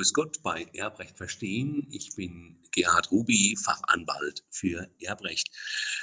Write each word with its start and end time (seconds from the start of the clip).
Grüß 0.00 0.14
Gott 0.14 0.42
bei 0.42 0.66
Erbrecht 0.72 1.18
Verstehen. 1.18 1.86
Ich 1.90 2.16
bin 2.16 2.58
Gerhard 2.72 3.10
Ruby, 3.10 3.54
Fachanwalt 3.62 4.46
für 4.48 4.90
Erbrecht. 4.98 5.50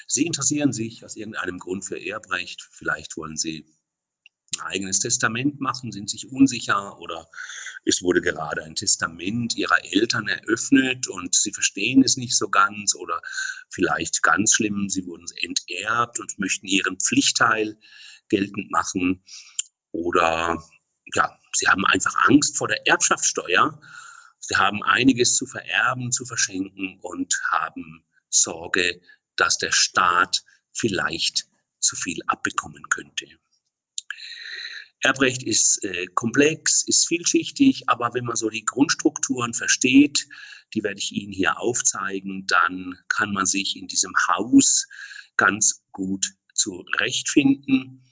Sie 0.05 0.27
interessieren 0.27 0.71
sich 0.71 1.03
aus 1.03 1.15
irgendeinem 1.15 1.57
Grund 1.57 1.83
für 1.83 1.99
Erbrecht. 1.99 2.61
Vielleicht 2.69 3.17
wollen 3.17 3.37
Sie 3.37 3.65
ein 4.59 4.67
eigenes 4.67 4.99
Testament 4.99 5.59
machen, 5.61 5.91
sind 5.91 6.11
sich 6.11 6.31
unsicher 6.31 6.99
oder 6.99 7.27
es 7.85 8.03
wurde 8.03 8.21
gerade 8.21 8.63
ein 8.65 8.75
Testament 8.75 9.57
Ihrer 9.57 9.83
Eltern 9.83 10.27
eröffnet 10.27 11.07
und 11.07 11.33
Sie 11.33 11.51
verstehen 11.51 12.03
es 12.03 12.17
nicht 12.17 12.37
so 12.37 12.49
ganz 12.49 12.93
oder 12.93 13.19
vielleicht 13.71 14.21
ganz 14.21 14.53
schlimm, 14.53 14.89
Sie 14.89 15.07
wurden 15.07 15.25
enterbt 15.41 16.19
und 16.19 16.37
möchten 16.37 16.67
Ihren 16.67 16.99
Pflichtteil 16.99 17.79
geltend 18.29 18.69
machen 18.69 19.23
oder 19.91 20.63
ja, 21.15 21.39
Sie 21.57 21.67
haben 21.67 21.85
einfach 21.85 22.15
Angst 22.27 22.57
vor 22.57 22.67
der 22.67 22.85
Erbschaftssteuer. 22.85 23.79
Sie 24.39 24.55
haben 24.55 24.83
einiges 24.83 25.35
zu 25.35 25.47
vererben, 25.47 26.11
zu 26.11 26.25
verschenken 26.25 26.99
und 27.01 27.33
haben 27.51 28.05
Sorge, 28.29 29.01
dass 29.35 29.57
der 29.57 29.71
Staat 29.71 30.43
vielleicht 30.71 31.47
zu 31.79 31.95
viel 31.95 32.19
abbekommen 32.27 32.83
könnte. 32.89 33.25
Erbrecht 35.01 35.43
ist 35.43 35.83
äh, 35.83 36.07
komplex, 36.13 36.83
ist 36.83 37.07
vielschichtig, 37.07 37.87
aber 37.87 38.13
wenn 38.13 38.25
man 38.25 38.35
so 38.35 38.49
die 38.49 38.65
Grundstrukturen 38.65 39.53
versteht, 39.53 40.27
die 40.73 40.83
werde 40.83 40.99
ich 40.99 41.11
Ihnen 41.11 41.31
hier 41.31 41.59
aufzeigen, 41.59 42.45
dann 42.47 42.99
kann 43.07 43.31
man 43.31 43.45
sich 43.45 43.77
in 43.77 43.87
diesem 43.87 44.13
Haus 44.27 44.87
ganz 45.37 45.83
gut 45.91 46.25
zurechtfinden. 46.53 48.03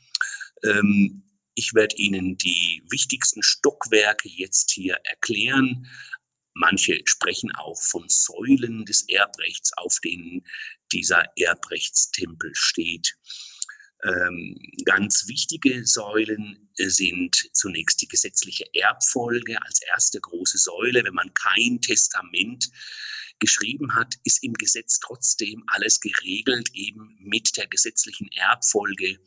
Ähm, 0.64 1.25
ich 1.56 1.74
werde 1.74 1.96
Ihnen 1.96 2.38
die 2.38 2.84
wichtigsten 2.90 3.42
Stockwerke 3.42 4.30
jetzt 4.30 4.72
hier 4.72 4.96
erklären. 5.06 5.88
Manche 6.54 7.02
sprechen 7.06 7.52
auch 7.56 7.82
von 7.82 8.08
Säulen 8.08 8.86
des 8.86 9.08
Erbrechts, 9.10 9.72
auf 9.78 10.00
denen 10.04 10.46
dieser 10.92 11.26
Erbrechtstempel 11.38 12.52
steht. 12.54 13.18
Ähm, 14.04 14.58
ganz 14.84 15.28
wichtige 15.28 15.86
Säulen 15.86 16.70
sind 16.76 17.50
zunächst 17.54 18.02
die 18.02 18.08
gesetzliche 18.08 18.66
Erbfolge 18.74 19.62
als 19.64 19.82
erste 19.82 20.20
große 20.20 20.58
Säule. 20.58 21.04
Wenn 21.04 21.14
man 21.14 21.34
kein 21.34 21.82
Testament 21.82 22.70
geschrieben 23.40 23.96
hat, 23.96 24.16
ist 24.24 24.44
im 24.44 24.54
Gesetz 24.54 25.00
trotzdem 25.00 25.64
alles 25.68 26.00
geregelt, 26.00 26.70
eben 26.74 27.18
mit 27.20 27.58
der 27.58 27.68
gesetzlichen 27.68 28.30
Erbfolge 28.34 29.20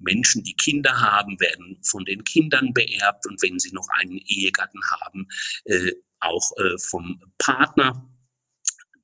Menschen, 0.00 0.42
die 0.42 0.54
Kinder 0.54 1.00
haben, 1.00 1.38
werden 1.40 1.80
von 1.82 2.04
den 2.04 2.24
Kindern 2.24 2.72
beerbt 2.72 3.26
und 3.26 3.40
wenn 3.42 3.58
sie 3.58 3.72
noch 3.72 3.88
einen 3.98 4.18
Ehegatten 4.18 4.80
haben, 4.90 5.28
äh, 5.64 5.92
auch 6.20 6.52
äh, 6.58 6.78
vom 6.78 7.22
Partner. 7.38 8.06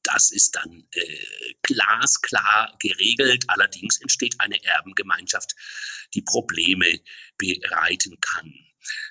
Das 0.03 0.31
ist 0.31 0.55
dann 0.55 0.85
äh, 0.93 1.55
glasklar 1.63 2.77
geregelt. 2.79 3.45
Allerdings 3.49 4.01
entsteht 4.01 4.37
eine 4.39 4.63
Erbengemeinschaft, 4.63 5.55
die 6.15 6.23
Probleme 6.23 7.01
bereiten 7.39 8.19
kann. 8.21 8.55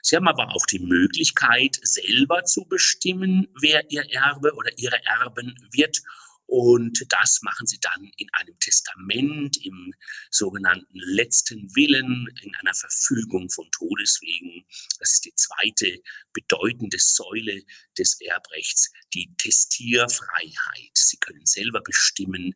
Sie 0.02 0.16
haben 0.16 0.27
aber 0.27 0.55
auch 0.55 0.66
die 0.66 0.80
Möglichkeit, 0.80 1.77
selber 1.81 2.45
zu 2.45 2.66
bestimmen, 2.66 3.47
wer 3.59 3.92
ihr 3.92 4.09
Erbe 4.09 4.53
oder 4.53 4.72
ihre 4.77 5.03
Erben 5.03 5.55
wird 5.72 6.02
und 6.48 7.06
das 7.10 7.40
machen 7.42 7.66
sie 7.68 7.80
dann 7.80 8.12
in 8.18 8.28
einem 8.34 8.58
Testament, 8.60 9.58
im 9.66 9.94
sogenannten 10.30 10.98
letzten 11.00 11.76
Willen, 11.76 12.28
in 12.42 12.56
einer 12.56 12.74
Verfügung 12.74 13.50
von 13.50 13.70
Todeswegen. 13.72 14.66
Das 15.00 15.14
ist 15.14 15.26
die 15.26 15.34
zweite 15.36 16.02
bedeutende 16.34 16.98
Säule 17.00 17.64
des 17.98 18.20
Erbrechts, 18.22 18.92
die 19.14 19.34
Testierfreiheit. 19.38 20.92
Sie 20.94 21.17
können 21.17 21.45
selber 21.45 21.82
bestimmen, 21.82 22.54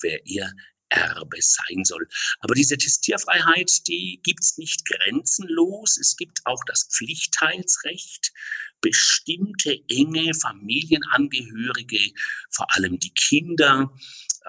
wer 0.00 0.24
ihr 0.26 0.52
Erbe 0.88 1.38
sein 1.40 1.84
soll. 1.84 2.08
Aber 2.40 2.54
diese 2.54 2.76
Testierfreiheit, 2.76 3.86
die 3.88 4.20
gibt 4.22 4.42
es 4.42 4.58
nicht 4.58 4.84
grenzenlos. 4.86 5.98
Es 5.98 6.16
gibt 6.16 6.40
auch 6.44 6.62
das 6.66 6.88
Pflichtteilsrecht 6.90 8.32
bestimmte 8.80 9.76
enge 9.88 10.34
Familienangehörige, 10.34 12.12
vor 12.50 12.66
allem 12.74 12.98
die 12.98 13.12
Kinder, 13.12 13.92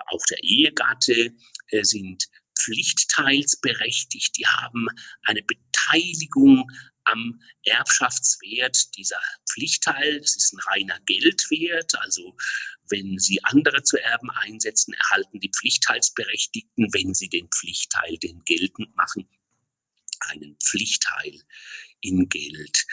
auch 0.08 0.26
der 0.30 0.44
Ehegatte, 0.44 1.34
äh, 1.70 1.84
sind 1.84 2.26
pflichtteilsberechtigt. 2.58 4.38
Die 4.38 4.46
haben 4.46 4.88
eine 5.24 5.42
Beteiligung 5.44 6.70
am 7.12 7.42
Erbschaftswert 7.64 8.96
dieser 8.97 9.20
Pflichtteil. 9.50 10.20
Das 10.22 10.36
ist 10.36 10.53
ein 10.53 10.59
reiner 10.59 11.00
Geldwert. 11.06 11.94
Also 12.00 12.36
wenn 12.90 13.18
Sie 13.20 13.44
andere 13.44 13.84
zu 13.84 13.97
Erben 13.97 14.30
einsetzen, 14.31 14.94
erhalten 14.94 15.40
die 15.40 15.52
Pflichtteilsberechtigten, 15.52 16.94
wenn 16.94 17.14
sie 17.14 17.30
den 17.30 17.48
Pflichtteil 17.50 18.18
den 18.18 18.44
geltend 18.46 18.96
machen, 18.96 19.30
einen 20.22 20.58
Pflichtteil 20.58 21.42
in 22.02 22.30
Geld. 22.30 22.86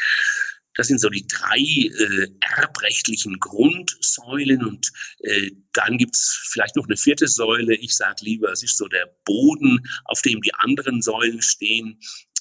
Das 0.74 0.88
sind 0.88 1.00
so 1.00 1.08
die 1.08 1.26
drei 1.26 1.58
äh, 1.58 2.28
erbrechtlichen 2.40 3.40
Grundsäulen 3.40 4.62
und 4.62 4.92
äh, 5.20 5.50
dann 5.72 5.96
gibt's 5.96 6.48
vielleicht 6.52 6.76
noch 6.76 6.84
eine 6.84 6.98
vierte 6.98 7.28
Säule. 7.28 7.74
Ich 7.76 7.96
sage 7.96 8.22
lieber, 8.24 8.52
es 8.52 8.62
ist 8.62 8.76
so 8.76 8.86
der 8.86 9.06
Boden, 9.24 9.88
auf 10.04 10.20
dem 10.20 10.42
die 10.42 10.52
anderen 10.54 11.00
Säulen 11.00 11.40
stehen. 11.40 11.98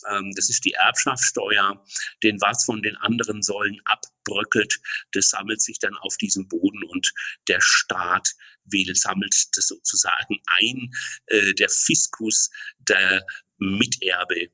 Ähm, 0.09 0.31
das 0.35 0.49
ist 0.49 0.65
die 0.65 0.73
Erbschaftssteuer. 0.73 1.83
Denn 2.23 2.39
was 2.41 2.65
von 2.65 2.81
den 2.81 2.95
anderen 2.97 3.41
Säulen 3.41 3.79
abbröckelt, 3.85 4.79
das 5.11 5.29
sammelt 5.29 5.61
sich 5.61 5.79
dann 5.79 5.95
auf 5.97 6.17
diesem 6.17 6.47
Boden 6.47 6.83
und 6.83 7.13
der 7.47 7.61
Staat 7.61 8.31
will, 8.65 8.95
sammelt 8.95 9.35
das 9.55 9.67
sozusagen 9.67 10.39
ein. 10.57 10.91
Äh, 11.27 11.53
der 11.53 11.69
Fiskus, 11.69 12.49
der 12.79 13.25
Miterbe, 13.57 14.49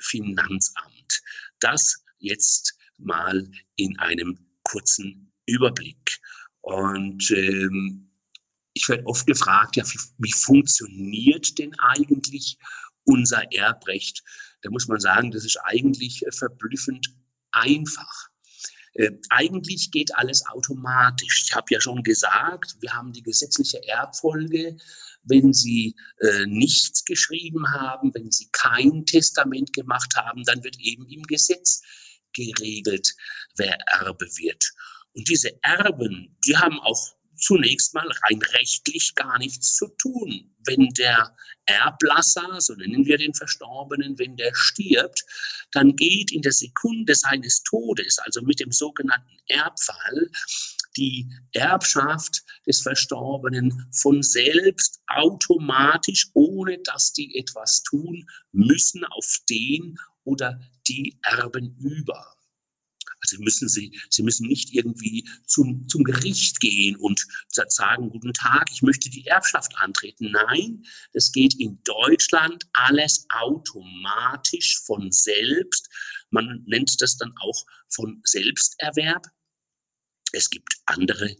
Finanzamt. 0.00 1.22
Das 1.60 2.02
jetzt 2.18 2.76
mal 2.96 3.50
in 3.76 3.98
einem 3.98 4.38
kurzen 4.62 5.32
Überblick. 5.46 6.20
Und 6.60 7.30
ähm, 7.30 8.10
ich 8.72 8.88
werde 8.88 9.06
oft 9.06 9.26
gefragt, 9.26 9.76
ja, 9.76 9.84
wie 10.18 10.32
funktioniert 10.32 11.58
denn 11.58 11.74
eigentlich 11.78 12.58
unser 13.04 13.50
Erbrecht? 13.52 14.22
Da 14.62 14.70
muss 14.70 14.88
man 14.88 15.00
sagen, 15.00 15.30
das 15.30 15.44
ist 15.44 15.58
eigentlich 15.62 16.26
äh, 16.26 16.32
verblüffend 16.32 17.14
einfach. 17.52 18.30
Äh, 18.94 19.12
eigentlich 19.30 19.90
geht 19.90 20.14
alles 20.16 20.46
automatisch. 20.46 21.44
Ich 21.46 21.54
habe 21.54 21.66
ja 21.70 21.80
schon 21.80 22.02
gesagt, 22.02 22.76
wir 22.80 22.92
haben 22.92 23.12
die 23.12 23.22
gesetzliche 23.22 23.86
Erbfolge. 23.86 24.76
Wenn 25.22 25.52
Sie 25.52 25.94
äh, 26.18 26.46
nichts 26.46 27.04
geschrieben 27.04 27.70
haben, 27.72 28.12
wenn 28.14 28.30
Sie 28.30 28.48
kein 28.52 29.04
Testament 29.06 29.72
gemacht 29.72 30.14
haben, 30.16 30.44
dann 30.44 30.64
wird 30.64 30.78
eben 30.78 31.06
im 31.08 31.22
Gesetz 31.22 31.82
geregelt, 32.32 33.14
wer 33.56 33.78
Erbe 33.86 34.26
wird. 34.36 34.72
Und 35.12 35.28
diese 35.28 35.62
Erben, 35.62 36.36
die 36.46 36.56
haben 36.56 36.78
auch 36.80 37.16
zunächst 37.40 37.94
mal 37.94 38.08
rein 38.24 38.40
rechtlich 38.52 39.14
gar 39.14 39.38
nichts 39.38 39.74
zu 39.74 39.88
tun. 39.98 40.54
Wenn 40.64 40.88
der 40.90 41.34
Erblasser, 41.64 42.60
so 42.60 42.74
nennen 42.74 43.06
wir 43.06 43.18
den 43.18 43.34
Verstorbenen, 43.34 44.18
wenn 44.18 44.36
der 44.36 44.52
stirbt, 44.54 45.24
dann 45.72 45.96
geht 45.96 46.32
in 46.32 46.42
der 46.42 46.52
Sekunde 46.52 47.14
seines 47.14 47.62
Todes, 47.62 48.18
also 48.18 48.42
mit 48.42 48.60
dem 48.60 48.72
sogenannten 48.72 49.36
Erbfall, 49.46 50.30
die 50.96 51.30
Erbschaft 51.52 52.42
des 52.66 52.82
Verstorbenen 52.82 53.88
von 53.92 54.22
selbst 54.22 55.00
automatisch, 55.06 56.28
ohne 56.34 56.78
dass 56.78 57.12
die 57.12 57.38
etwas 57.38 57.82
tun 57.82 58.26
müssen, 58.52 59.04
auf 59.04 59.38
den 59.48 59.98
oder 60.24 60.60
die 60.88 61.18
Erben 61.22 61.76
über. 61.78 62.36
Also 63.22 63.38
müssen 63.42 63.68
sie, 63.68 63.98
sie 64.08 64.22
müssen 64.22 64.46
nicht 64.46 64.72
irgendwie 64.72 65.28
zum, 65.46 65.86
zum 65.88 66.04
Gericht 66.04 66.60
gehen 66.60 66.96
und 66.96 67.26
sagen, 67.48 68.10
guten 68.10 68.32
Tag, 68.32 68.70
ich 68.72 68.82
möchte 68.82 69.10
die 69.10 69.26
Erbschaft 69.26 69.76
antreten. 69.76 70.30
Nein, 70.30 70.84
es 71.12 71.32
geht 71.32 71.54
in 71.54 71.82
Deutschland 71.84 72.64
alles 72.72 73.26
automatisch 73.30 74.80
von 74.84 75.12
selbst. 75.12 75.88
Man 76.30 76.62
nennt 76.66 77.00
das 77.00 77.16
dann 77.16 77.34
auch 77.40 77.66
von 77.88 78.20
Selbsterwerb. 78.24 79.26
Es 80.32 80.48
gibt 80.48 80.74
andere 80.86 81.36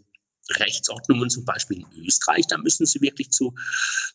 Rechtsordnungen, 0.57 1.31
zum 1.31 1.45
Beispiel 1.45 1.79
in 1.79 2.05
Österreich, 2.05 2.47
da 2.47 2.59
müssen 2.59 2.87
sie 2.87 3.01
wirklich 3.01 3.31
zu, 3.31 3.55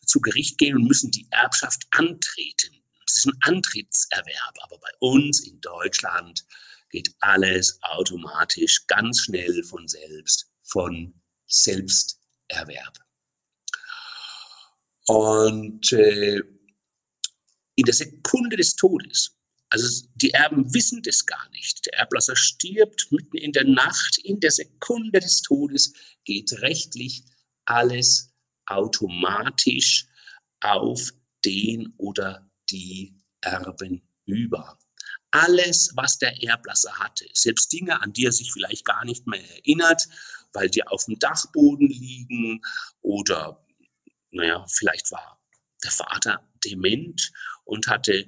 zu 0.04 0.20
Gericht 0.20 0.58
gehen 0.58 0.76
und 0.76 0.84
müssen 0.84 1.10
die 1.10 1.26
Erbschaft 1.30 1.86
antreten. 1.90 2.76
Das 3.06 3.18
ist 3.18 3.26
ein 3.26 3.38
Antrittserwerb. 3.40 4.54
Aber 4.62 4.78
bei 4.78 4.90
uns 4.98 5.40
in 5.40 5.60
Deutschland 5.60 6.44
geht 6.96 7.14
alles 7.20 7.78
automatisch 7.82 8.86
ganz 8.86 9.20
schnell 9.20 9.62
von 9.64 9.86
selbst, 9.86 10.50
von 10.62 11.12
Selbsterwerb. 11.46 12.98
Und 15.06 15.92
äh, 15.92 16.40
in 17.74 17.84
der 17.84 17.94
Sekunde 17.94 18.56
des 18.56 18.76
Todes 18.76 19.36
Also 19.68 20.06
die 20.14 20.30
Erben 20.30 20.72
wissen 20.72 21.02
das 21.02 21.26
gar 21.26 21.46
nicht. 21.50 21.84
Der 21.84 21.98
Erblasser 21.98 22.34
stirbt 22.34 23.12
mitten 23.12 23.36
in 23.36 23.52
der 23.52 23.64
Nacht, 23.64 24.16
in 24.24 24.40
der 24.40 24.50
Sekunde 24.50 25.20
des 25.20 25.42
Todes 25.42 25.92
geht 26.24 26.50
rechtlich 26.62 27.24
alles 27.66 28.32
automatisch 28.64 30.06
auf 30.60 31.12
den 31.44 31.92
oder 31.98 32.50
die 32.70 33.14
Erben 33.42 34.00
über. 34.24 34.78
Alles, 35.30 35.92
was 35.94 36.18
der 36.18 36.42
Erblasser 36.42 36.98
hatte, 36.98 37.26
selbst 37.32 37.72
Dinge, 37.72 38.00
an 38.00 38.12
die 38.12 38.24
er 38.26 38.32
sich 38.32 38.52
vielleicht 38.52 38.84
gar 38.84 39.04
nicht 39.04 39.26
mehr 39.26 39.42
erinnert, 39.56 40.08
weil 40.52 40.70
die 40.70 40.86
auf 40.86 41.04
dem 41.04 41.18
Dachboden 41.18 41.88
liegen 41.88 42.62
oder, 43.02 43.64
naja, 44.30 44.64
vielleicht 44.68 45.10
war 45.12 45.40
der 45.84 45.90
Vater 45.90 46.48
dement 46.64 47.32
und 47.64 47.88
hatte 47.88 48.26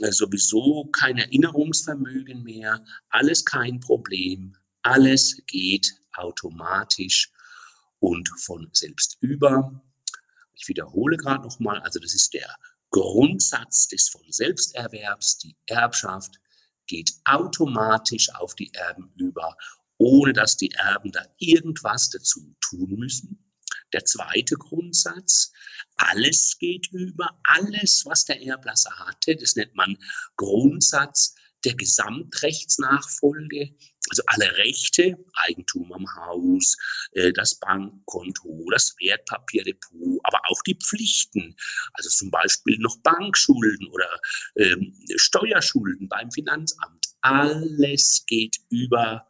äh, 0.00 0.12
sowieso 0.12 0.86
kein 0.86 1.18
Erinnerungsvermögen 1.18 2.42
mehr, 2.42 2.84
alles 3.08 3.44
kein 3.44 3.80
Problem, 3.80 4.56
alles 4.82 5.42
geht 5.46 5.94
automatisch 6.14 7.30
und 7.98 8.28
von 8.38 8.68
selbst 8.72 9.16
über. 9.20 9.82
Ich 10.54 10.68
wiederhole 10.68 11.16
gerade 11.16 11.42
nochmal, 11.42 11.80
also 11.80 11.98
das 11.98 12.14
ist 12.14 12.34
der 12.34 12.54
Grundsatz 12.90 13.88
des 13.88 14.08
von 14.08 14.22
Selbsterwerbs, 14.28 15.38
die 15.38 15.56
Erbschaft 15.66 16.40
geht 16.86 17.12
automatisch 17.24 18.32
auf 18.34 18.54
die 18.54 18.72
Erben 18.74 19.12
über, 19.16 19.56
ohne 19.98 20.32
dass 20.32 20.56
die 20.56 20.70
Erben 20.72 21.12
da 21.12 21.24
irgendwas 21.38 22.10
dazu 22.10 22.54
tun 22.60 22.96
müssen. 22.96 23.44
Der 23.92 24.04
zweite 24.04 24.56
Grundsatz, 24.56 25.52
alles 25.96 26.56
geht 26.58 26.88
über, 26.92 27.38
alles, 27.44 28.04
was 28.06 28.24
der 28.24 28.42
Erblasser 28.42 28.96
hatte, 28.98 29.36
das 29.36 29.54
nennt 29.56 29.74
man 29.74 29.96
Grundsatz 30.36 31.34
der 31.64 31.74
Gesamtrechtsnachfolge, 31.74 33.74
also 34.10 34.22
alle 34.26 34.56
Rechte, 34.58 35.16
Eigentum 35.34 35.92
am 35.92 36.06
Haus, 36.16 36.76
äh, 37.12 37.32
das 37.32 37.58
Bankkonto, 37.58 38.68
das 38.70 38.94
Wertpapierdepot, 38.98 40.20
aber 40.24 40.40
auch 40.48 40.62
die 40.62 40.74
Pflichten, 40.74 41.56
also 41.94 42.10
zum 42.10 42.30
Beispiel 42.30 42.76
noch 42.78 42.98
Bankschulden 42.98 43.86
oder 43.88 44.20
ähm, 44.56 44.94
Steuerschulden 45.16 46.08
beim 46.08 46.30
Finanzamt. 46.32 47.06
Alles 47.20 48.24
geht 48.26 48.56
über 48.68 49.26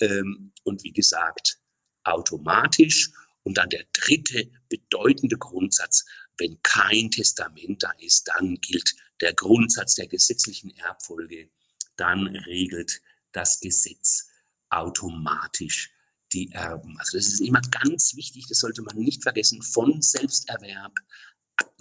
ähm, 0.00 0.52
und 0.64 0.84
wie 0.84 0.92
gesagt 0.92 1.58
automatisch. 2.04 3.10
Und 3.42 3.56
dann 3.56 3.70
der 3.70 3.84
dritte 3.92 4.50
bedeutende 4.68 5.38
Grundsatz, 5.38 6.04
wenn 6.38 6.60
kein 6.62 7.10
Testament 7.10 7.82
da 7.82 7.90
ist, 7.98 8.28
dann 8.28 8.56
gilt 8.56 8.94
der 9.20 9.34
Grundsatz 9.34 9.94
der 9.94 10.06
gesetzlichen 10.06 10.76
Erbfolge, 10.76 11.50
dann 11.96 12.26
regelt 12.26 13.00
das 13.32 13.60
Gesetz 13.60 14.28
automatisch 14.68 15.92
die 16.32 16.50
Erben. 16.52 16.96
Also 16.98 17.18
das 17.18 17.26
ist 17.26 17.40
immer 17.40 17.60
ganz 17.60 18.14
wichtig, 18.14 18.46
das 18.48 18.60
sollte 18.60 18.82
man 18.82 18.96
nicht 18.96 19.22
vergessen, 19.22 19.62
von 19.62 20.00
Selbsterwerb, 20.00 20.94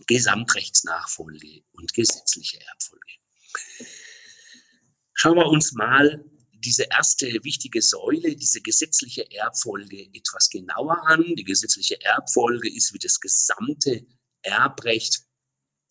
Gesamtrechtsnachfolge 0.08 1.64
und 1.72 1.94
gesetzliche 1.94 2.60
Erbfolge. 2.62 3.14
Schauen 5.14 5.38
wir 5.38 5.48
uns 5.48 5.74
mal 5.74 6.26
diese 6.52 6.84
erste 6.84 7.28
wichtige 7.44 7.82
Säule, 7.82 8.36
diese 8.36 8.62
gesetzliche 8.62 9.30
Erbfolge 9.32 10.10
etwas 10.14 10.50
genauer 10.50 11.06
an. 11.08 11.24
Die 11.36 11.44
gesetzliche 11.44 12.02
Erbfolge 12.02 12.74
ist 12.74 12.94
wie 12.94 13.00
das 13.00 13.20
gesamte 13.20 14.06
Erbrecht 14.42 15.29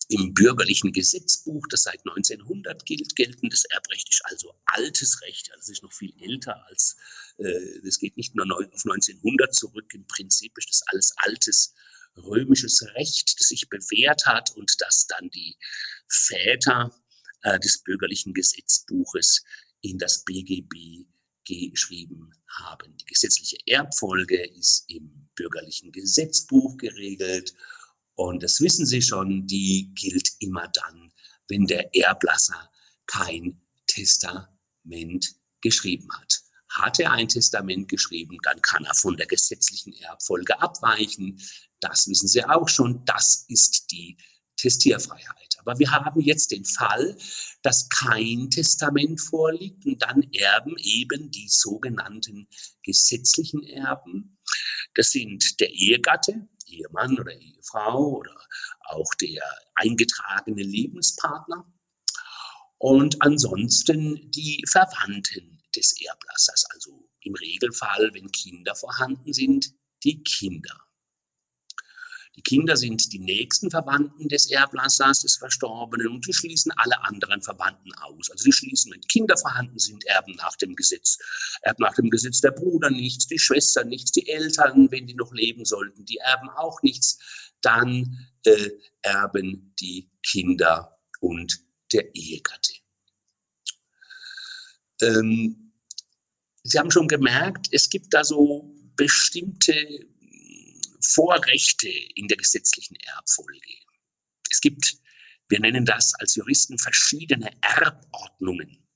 im 0.08 0.32
bürgerlichen 0.32 0.92
Gesetzbuch, 0.92 1.66
das 1.68 1.82
seit 1.82 2.00
1900 2.06 2.84
gilt, 2.86 3.14
geltendes 3.14 3.64
Erbrecht 3.66 4.08
ist 4.08 4.22
also 4.24 4.54
altes 4.64 5.20
Recht, 5.22 5.52
also 5.54 5.70
ist 5.70 5.82
noch 5.82 5.92
viel 5.92 6.14
älter 6.20 6.66
als, 6.66 6.96
äh, 7.36 7.80
das 7.84 7.98
geht 7.98 8.16
nicht 8.16 8.34
nur 8.34 8.46
auf 8.46 8.84
1900 8.84 9.54
zurück, 9.54 9.92
im 9.94 10.06
Prinzip 10.06 10.56
ist 10.56 10.70
das 10.70 10.82
alles 10.86 11.12
altes 11.18 11.74
römisches 12.16 12.82
Recht, 12.94 13.38
das 13.38 13.48
sich 13.48 13.68
bewährt 13.68 14.26
hat 14.26 14.50
und 14.56 14.74
das 14.80 15.06
dann 15.06 15.28
die 15.30 15.56
Väter 16.08 16.94
äh, 17.42 17.60
des 17.60 17.82
bürgerlichen 17.82 18.32
Gesetzbuches 18.32 19.44
in 19.82 19.98
das 19.98 20.24
BGB 20.24 21.06
geschrieben 21.44 22.30
haben. 22.46 22.94
Die 22.98 23.06
gesetzliche 23.06 23.56
Erbfolge 23.66 24.44
ist 24.48 24.84
im 24.88 25.28
bürgerlichen 25.34 25.92
Gesetzbuch 25.92 26.76
geregelt 26.76 27.54
und 28.18 28.42
das 28.42 28.60
wissen 28.60 28.84
Sie 28.84 29.00
schon, 29.00 29.46
die 29.46 29.92
gilt 29.94 30.32
immer 30.40 30.66
dann, 30.66 31.12
wenn 31.46 31.66
der 31.66 31.94
Erblasser 31.94 32.68
kein 33.06 33.60
Testament 33.86 35.36
geschrieben 35.60 36.08
hat. 36.12 36.40
Hat 36.68 36.98
er 36.98 37.12
ein 37.12 37.28
Testament 37.28 37.88
geschrieben, 37.88 38.36
dann 38.42 38.60
kann 38.60 38.84
er 38.84 38.94
von 38.94 39.16
der 39.16 39.28
gesetzlichen 39.28 39.92
Erbfolge 39.92 40.60
abweichen. 40.60 41.40
Das 41.78 42.08
wissen 42.08 42.26
Sie 42.26 42.44
auch 42.44 42.68
schon. 42.68 43.04
Das 43.04 43.44
ist 43.46 43.86
die 43.92 44.16
Testierfreiheit. 44.56 45.56
Aber 45.60 45.78
wir 45.78 45.92
haben 45.92 46.20
jetzt 46.20 46.50
den 46.50 46.64
Fall, 46.64 47.16
dass 47.62 47.88
kein 47.88 48.50
Testament 48.50 49.20
vorliegt 49.20 49.86
und 49.86 50.02
dann 50.02 50.24
erben 50.32 50.74
eben 50.78 51.30
die 51.30 51.46
sogenannten 51.48 52.48
gesetzlichen 52.82 53.62
Erben. 53.62 54.38
Das 54.94 55.12
sind 55.12 55.60
der 55.60 55.70
Ehegatte, 55.70 56.48
Ehemann 56.68 57.18
oder 57.18 57.32
Ehefrau 57.32 58.16
oder 58.16 58.34
auch 58.86 59.12
der 59.20 59.42
eingetragene 59.74 60.62
Lebenspartner. 60.62 61.70
Und 62.78 63.20
ansonsten 63.20 64.30
die 64.30 64.64
Verwandten 64.68 65.62
des 65.74 66.00
Erblassers, 66.00 66.64
also 66.72 67.08
im 67.20 67.34
Regelfall, 67.34 68.10
wenn 68.14 68.30
Kinder 68.30 68.74
vorhanden 68.74 69.32
sind, 69.32 69.74
die 70.04 70.22
Kinder. 70.22 70.87
Die 72.38 72.42
Kinder 72.42 72.76
sind 72.76 73.12
die 73.12 73.18
nächsten 73.18 73.68
Verwandten 73.68 74.28
des 74.28 74.48
Erblassers, 74.48 75.22
des 75.22 75.34
Verstorbenen, 75.34 76.06
und 76.06 76.24
die 76.24 76.32
schließen 76.32 76.70
alle 76.76 77.02
anderen 77.02 77.42
Verwandten 77.42 77.92
aus. 77.94 78.30
Also 78.30 78.44
die 78.44 78.52
schließen, 78.52 78.92
wenn 78.92 79.00
Kinder 79.00 79.36
vorhanden 79.36 79.80
sind, 79.80 80.06
erben 80.06 80.36
nach 80.36 80.54
dem 80.54 80.76
Gesetz, 80.76 81.18
erben 81.62 81.82
nach 81.82 81.96
dem 81.96 82.10
Gesetz 82.10 82.40
der 82.40 82.52
Bruder 82.52 82.90
nichts, 82.90 83.26
die 83.26 83.40
Schwester 83.40 83.82
nichts, 83.82 84.12
die 84.12 84.28
Eltern, 84.28 84.88
wenn 84.92 85.08
die 85.08 85.16
noch 85.16 85.32
leben 85.32 85.64
sollten, 85.64 86.04
die 86.04 86.18
erben 86.18 86.48
auch 86.50 86.80
nichts. 86.82 87.18
Dann 87.60 88.28
äh, 88.44 88.70
erben 89.02 89.74
die 89.80 90.08
Kinder 90.22 90.96
und 91.18 91.58
der 91.92 92.14
Ehegatte. 92.14 92.74
Ähm, 95.00 95.72
Sie 96.62 96.78
haben 96.78 96.92
schon 96.92 97.08
gemerkt, 97.08 97.66
es 97.72 97.90
gibt 97.90 98.14
da 98.14 98.22
so 98.22 98.72
bestimmte 98.94 99.74
Vorrechte 101.08 101.88
in 101.88 102.28
der 102.28 102.36
gesetzlichen 102.36 102.96
Erbfolge. 102.96 103.60
Es 104.50 104.60
gibt, 104.60 104.98
wir 105.48 105.60
nennen 105.60 105.84
das 105.84 106.14
als 106.14 106.34
Juristen, 106.34 106.78
verschiedene 106.78 107.50
Erbordnungen. 107.62 108.86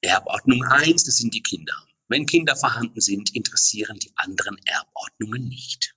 Erbordnung 0.00 0.62
1, 0.64 1.04
das 1.04 1.16
sind 1.16 1.34
die 1.34 1.42
Kinder. 1.42 1.74
Wenn 2.08 2.26
Kinder 2.26 2.56
vorhanden 2.56 3.00
sind, 3.00 3.34
interessieren 3.34 3.98
die 3.98 4.12
anderen 4.16 4.56
Erbordnungen 4.64 5.48
nicht. 5.48 5.94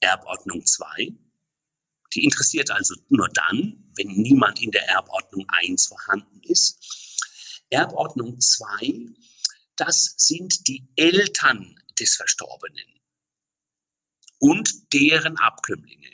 Erbordnung 0.00 0.64
2, 0.64 1.12
die 2.14 2.24
interessiert 2.24 2.70
also 2.70 2.94
nur 3.08 3.28
dann, 3.28 3.90
wenn 3.96 4.08
niemand 4.08 4.60
in 4.60 4.70
der 4.70 4.88
Erbordnung 4.88 5.46
1 5.48 5.86
vorhanden 5.86 6.40
ist. 6.42 6.78
Erbordnung 7.70 8.40
2, 8.40 9.06
das 9.76 10.14
sind 10.16 10.66
die 10.68 10.88
Eltern 10.96 11.79
des 12.00 12.16
Verstorbenen 12.16 13.00
und 14.38 14.92
deren 14.92 15.36
Abkömmlinge. 15.36 16.10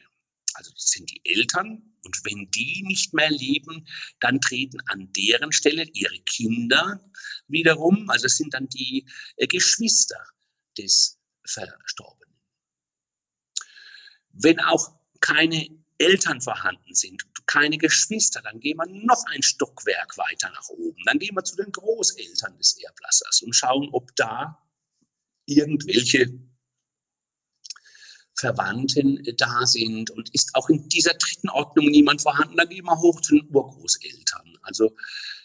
Also 0.55 0.73
das 0.73 0.91
sind 0.91 1.11
die 1.11 1.21
Eltern 1.25 1.97
und 2.03 2.25
wenn 2.25 2.51
die 2.51 2.83
nicht 2.87 3.15
mehr 3.15 3.31
leben, 3.31 3.87
dann 4.21 4.41
treten 4.41 4.81
an 4.87 5.13
deren 5.13 5.53
Stelle 5.53 5.85
ihre 5.93 6.19
Kinder 6.21 7.01
wiederum, 7.47 8.09
also 8.11 8.27
es 8.27 8.37
sind 8.37 8.55
dann 8.55 8.69
die 8.69 9.07
äh, 9.37 9.47
Geschwister 9.47 10.25
des 10.79 11.19
Verstorbenen. 11.45 12.35
Wenn 14.31 14.61
auch 14.61 14.99
keine 15.21 15.69
Eltern 15.99 16.41
vorhanden 16.41 16.95
sind, 16.95 17.25
keine 17.47 17.79
Geschwister, 17.79 18.43
dann 18.43 18.61
gehen 18.61 18.77
wir 18.77 18.87
noch 18.87 19.25
ein 19.27 19.43
Stockwerk 19.43 20.19
weiter 20.19 20.51
nach 20.51 20.69
oben. 20.69 21.03
Dann 21.07 21.19
gehen 21.19 21.35
wir 21.37 21.45
zu 21.45 21.57
den 21.57 21.73
Großeltern 21.73 22.57
des 22.59 22.77
Erblassers 22.79 23.43
und 23.43 23.55
schauen, 23.55 23.89
ob 23.93 24.15
da 24.17 24.66
irgendwelche 25.47 26.33
Verwandten 28.39 29.23
da 29.39 29.65
sind 29.67 30.11
und 30.11 30.33
ist 30.35 30.55
auch 30.55 30.69
in 30.69 30.89
dieser 30.89 31.15
dritten 31.15 31.49
Ordnung 31.49 31.87
niemand 31.87 32.21
vorhanden, 32.21 32.57
dann 32.57 32.69
gehen 32.69 32.85
wir 32.85 32.99
hoch 32.99 33.21
zu 33.23 33.35
den 33.35 33.49
Urgroßeltern. 33.49 34.59
Also 34.63 34.95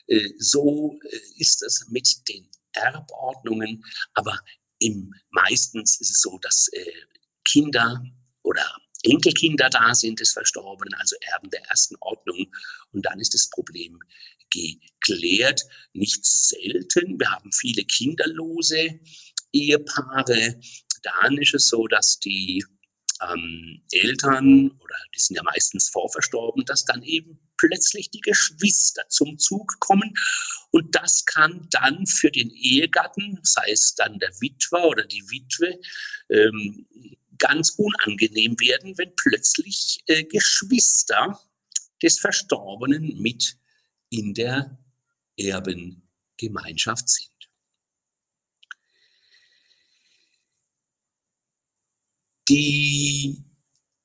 äh, 0.07 0.29
so 0.37 0.99
äh, 1.09 1.19
ist 1.37 1.63
es 1.63 1.87
mit 1.89 2.27
den 2.27 2.49
Erbordnungen, 2.73 3.83
aber 4.13 4.37
im, 4.79 5.13
meistens 5.29 6.01
ist 6.01 6.11
es 6.11 6.21
so, 6.21 6.37
dass 6.39 6.67
äh, 6.73 6.91
Kinder 7.45 8.03
oder 8.43 8.65
Enkelkinder 9.03 9.69
da 9.69 9.95
sind 9.95 10.19
des 10.19 10.33
Verstorbenen, 10.33 10.93
also 10.99 11.15
Erben 11.21 11.49
der 11.49 11.63
ersten 11.69 11.95
Ordnung 12.01 12.53
und 12.91 13.05
dann 13.05 13.19
ist 13.19 13.33
das 13.33 13.49
Problem 13.49 13.99
geklärt. 14.49 15.61
Nicht 15.93 16.25
selten, 16.25 17.19
wir 17.19 17.31
haben 17.31 17.51
viele 17.51 17.83
kinderlose 17.85 18.99
Ehepaare. 19.53 20.59
Dann 21.03 21.37
ist 21.37 21.53
es 21.53 21.67
so, 21.67 21.87
dass 21.87 22.19
die 22.19 22.63
ähm, 23.21 23.81
Eltern, 23.91 24.71
oder 24.79 24.95
die 25.13 25.19
sind 25.19 25.35
ja 25.35 25.43
meistens 25.43 25.89
vorverstorben, 25.89 26.65
dass 26.65 26.85
dann 26.85 27.03
eben 27.03 27.39
plötzlich 27.57 28.09
die 28.09 28.21
Geschwister 28.21 29.03
zum 29.09 29.37
Zug 29.37 29.79
kommen. 29.79 30.13
Und 30.71 30.95
das 30.95 31.25
kann 31.25 31.67
dann 31.71 32.05
für 32.07 32.31
den 32.31 32.49
Ehegatten, 32.49 33.39
sei 33.43 33.71
es 33.71 33.95
dann 33.95 34.19
der 34.19 34.31
Witwer 34.41 34.85
oder 34.85 35.05
die 35.05 35.23
Witwe, 35.29 35.79
ähm, 36.29 36.87
ganz 37.37 37.71
unangenehm 37.77 38.59
werden, 38.59 38.97
wenn 38.97 39.15
plötzlich 39.15 40.03
äh, 40.05 40.23
Geschwister 40.23 41.39
des 42.01 42.19
Verstorbenen 42.19 43.19
mit 43.19 43.57
in 44.09 44.33
der 44.33 44.77
Erbengemeinschaft 45.37 47.09
sind. 47.09 47.30
Die, 52.49 53.43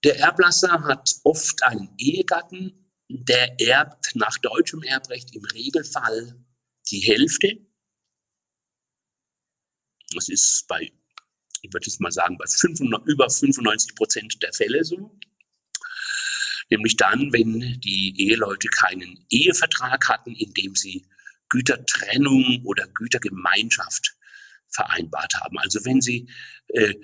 der 0.04 0.18
Erblasser 0.18 0.84
hat 0.84 1.10
oft 1.24 1.62
einen 1.62 1.94
Ehegatten, 1.98 2.92
der 3.08 3.60
erbt 3.60 4.14
nach 4.14 4.38
deutschem 4.38 4.82
Erbrecht 4.82 5.34
im 5.34 5.44
Regelfall 5.44 6.44
die 6.90 7.00
Hälfte. 7.00 7.58
Das 10.14 10.28
ist 10.28 10.66
bei, 10.68 10.92
ich 11.62 11.72
würde 11.72 11.86
jetzt 11.86 12.00
mal 12.00 12.12
sagen, 12.12 12.38
bei 12.38 12.46
500, 12.46 13.06
über 13.06 13.28
95 13.28 13.94
Prozent 13.94 14.42
der 14.42 14.52
Fälle 14.52 14.84
so. 14.84 15.18
Nämlich 16.68 16.96
dann, 16.96 17.32
wenn 17.32 17.80
die 17.80 18.14
Eheleute 18.18 18.68
keinen 18.68 19.24
Ehevertrag 19.30 20.08
hatten, 20.08 20.34
in 20.34 20.52
dem 20.54 20.74
sie 20.74 21.06
Gütertrennung 21.48 22.62
oder 22.64 22.88
Gütergemeinschaft 22.88 24.16
vereinbart 24.68 25.34
haben. 25.34 25.58
Also 25.58 25.84
wenn 25.84 26.00
sie 26.00 26.28
äh, 26.68 26.94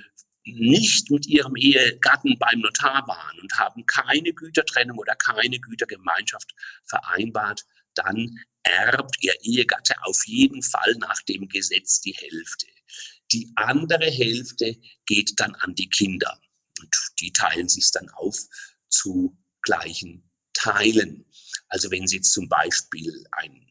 nicht 0.44 1.10
mit 1.10 1.26
ihrem 1.26 1.56
Ehegatten 1.56 2.38
beim 2.38 2.60
Notar 2.60 3.06
waren 3.06 3.40
und 3.40 3.52
haben 3.58 3.86
keine 3.86 4.32
Gütertrennung 4.32 4.98
oder 4.98 5.14
keine 5.16 5.60
Gütergemeinschaft 5.60 6.52
vereinbart, 6.84 7.64
dann 7.94 8.38
erbt 8.62 9.16
ihr 9.20 9.34
Ehegatte 9.42 9.94
auf 10.02 10.22
jeden 10.26 10.62
Fall 10.62 10.94
nach 10.98 11.20
dem 11.22 11.48
Gesetz 11.48 12.00
die 12.00 12.12
Hälfte. 12.12 12.66
Die 13.32 13.52
andere 13.56 14.10
Hälfte 14.10 14.78
geht 15.06 15.32
dann 15.36 15.54
an 15.56 15.74
die 15.74 15.88
Kinder 15.88 16.38
und 16.80 16.94
die 17.20 17.32
teilen 17.32 17.68
sich 17.68 17.90
dann 17.92 18.08
auf 18.10 18.38
zu 18.88 19.38
gleichen 19.62 20.30
Teilen. 20.52 21.24
Also 21.68 21.90
wenn 21.90 22.06
Sie 22.06 22.20
zum 22.20 22.48
Beispiel 22.48 23.24
ein 23.32 23.66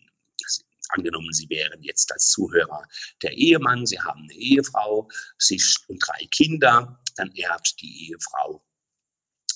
angenommen, 0.91 1.33
Sie 1.33 1.50
wären 1.50 1.81
jetzt 1.81 2.12
als 2.12 2.27
Zuhörer 2.27 2.83
der 3.21 3.33
Ehemann, 3.33 3.86
Sie 3.86 4.00
haben 4.00 4.24
eine 4.24 4.33
Ehefrau 4.33 5.10
Sie 5.38 5.62
und 5.88 6.00
drei 6.00 6.25
Kinder, 6.31 7.01
dann 7.15 7.31
erbt 7.36 7.75
die 7.81 8.07
Ehefrau 8.10 8.65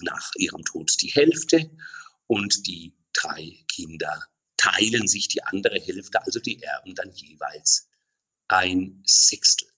nach 0.02 0.32
ihrem 0.38 0.64
Tod 0.64 0.92
die 1.02 1.12
Hälfte 1.12 1.72
und 2.28 2.68
die 2.68 2.96
drei 3.14 3.64
Kinder 3.72 4.26
teilen 4.58 5.08
sich 5.08 5.28
die 5.28 5.44
andere 5.44 5.80
Hälfte, 5.80 6.22
also 6.24 6.40
die 6.40 6.62
erben 6.62 6.96
dann 6.96 7.12
jeweils 7.12 7.90
ein 8.48 9.04
Sechstel. 9.06 9.70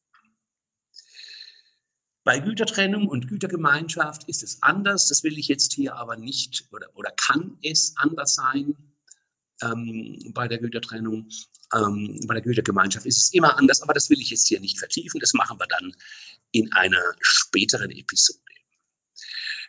Bei 2.23 2.39
Gütertrennung 2.39 3.07
und 3.07 3.29
Gütergemeinschaft 3.29 4.25
ist 4.25 4.43
es 4.43 4.61
anders. 4.61 5.07
Das 5.07 5.23
will 5.23 5.37
ich 5.37 5.47
jetzt 5.47 5.73
hier 5.73 5.95
aber 5.95 6.17
nicht 6.17 6.67
oder, 6.73 6.89
oder 6.93 7.11
kann 7.11 7.57
es 7.61 7.93
anders 7.95 8.35
sein 8.35 8.75
ähm, 9.61 10.19
bei 10.33 10.47
der 10.47 10.59
Gütertrennung. 10.59 11.29
Ähm, 11.73 12.19
bei 12.27 12.35
der 12.35 12.43
Gütergemeinschaft 12.43 13.05
ist 13.05 13.17
es 13.17 13.33
immer 13.33 13.57
anders, 13.57 13.81
aber 13.81 13.93
das 13.93 14.09
will 14.09 14.19
ich 14.19 14.29
jetzt 14.29 14.47
hier 14.47 14.59
nicht 14.59 14.79
vertiefen. 14.79 15.19
Das 15.19 15.33
machen 15.33 15.59
wir 15.59 15.67
dann 15.67 15.93
in 16.51 16.71
einer 16.73 17.01
späteren 17.19 17.91
Episode. 17.91 18.39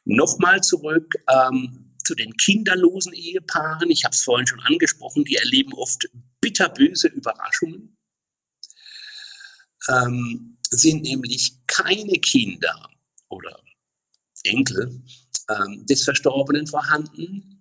Nochmal 0.04 0.62
zurück 0.62 1.14
ähm, 1.28 1.94
zu 2.04 2.14
den 2.14 2.36
kinderlosen 2.36 3.12
Ehepaaren. 3.12 3.90
Ich 3.90 4.04
habe 4.04 4.14
es 4.14 4.22
vorhin 4.22 4.46
schon 4.46 4.60
angesprochen, 4.60 5.24
die 5.24 5.36
erleben 5.36 5.72
oft 5.74 6.08
bitterböse 6.40 7.08
Überraschungen. 7.08 7.96
Ähm, 9.88 10.58
sind 10.70 11.02
nämlich 11.02 11.54
keine 11.66 12.18
Kinder 12.18 12.90
oder 13.28 13.62
Enkel 14.44 15.02
ähm, 15.48 15.86
des 15.86 16.04
Verstorbenen 16.04 16.66
vorhanden, 16.66 17.57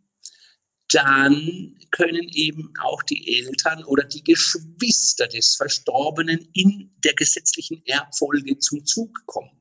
dann 0.89 1.77
können 1.91 2.29
eben 2.29 2.73
auch 2.81 3.03
die 3.03 3.39
Eltern 3.39 3.83
oder 3.83 4.03
die 4.03 4.23
Geschwister 4.23 5.27
des 5.27 5.55
Verstorbenen 5.55 6.47
in 6.53 6.95
der 7.03 7.13
gesetzlichen 7.13 7.85
Erbfolge 7.85 8.57
zum 8.59 8.85
Zug 8.85 9.25
kommen. 9.25 9.51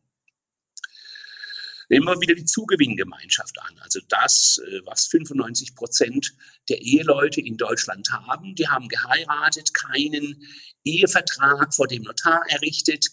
Nehmen 1.88 2.06
wir 2.06 2.20
wieder 2.20 2.34
die 2.34 2.44
Zugewinngemeinschaft 2.44 3.60
an. 3.60 3.78
Also 3.80 4.00
das, 4.08 4.60
äh, 4.66 4.80
was 4.84 5.06
95 5.06 5.74
Prozent 5.76 6.34
der 6.68 6.80
Eheleute 6.80 7.40
in 7.40 7.56
Deutschland 7.56 8.10
haben. 8.10 8.54
Die 8.56 8.66
haben 8.66 8.88
geheiratet, 8.88 9.72
keinen 9.72 10.42
Ehevertrag 10.84 11.72
vor 11.74 11.86
dem 11.86 12.02
Notar 12.02 12.40
errichtet 12.48 13.06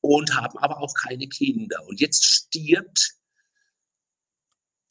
und 0.00 0.34
haben 0.34 0.58
aber 0.58 0.78
auch 0.80 0.94
keine 0.94 1.26
Kinder. 1.28 1.86
Und 1.86 2.00
jetzt 2.00 2.24
stirbt 2.24 3.14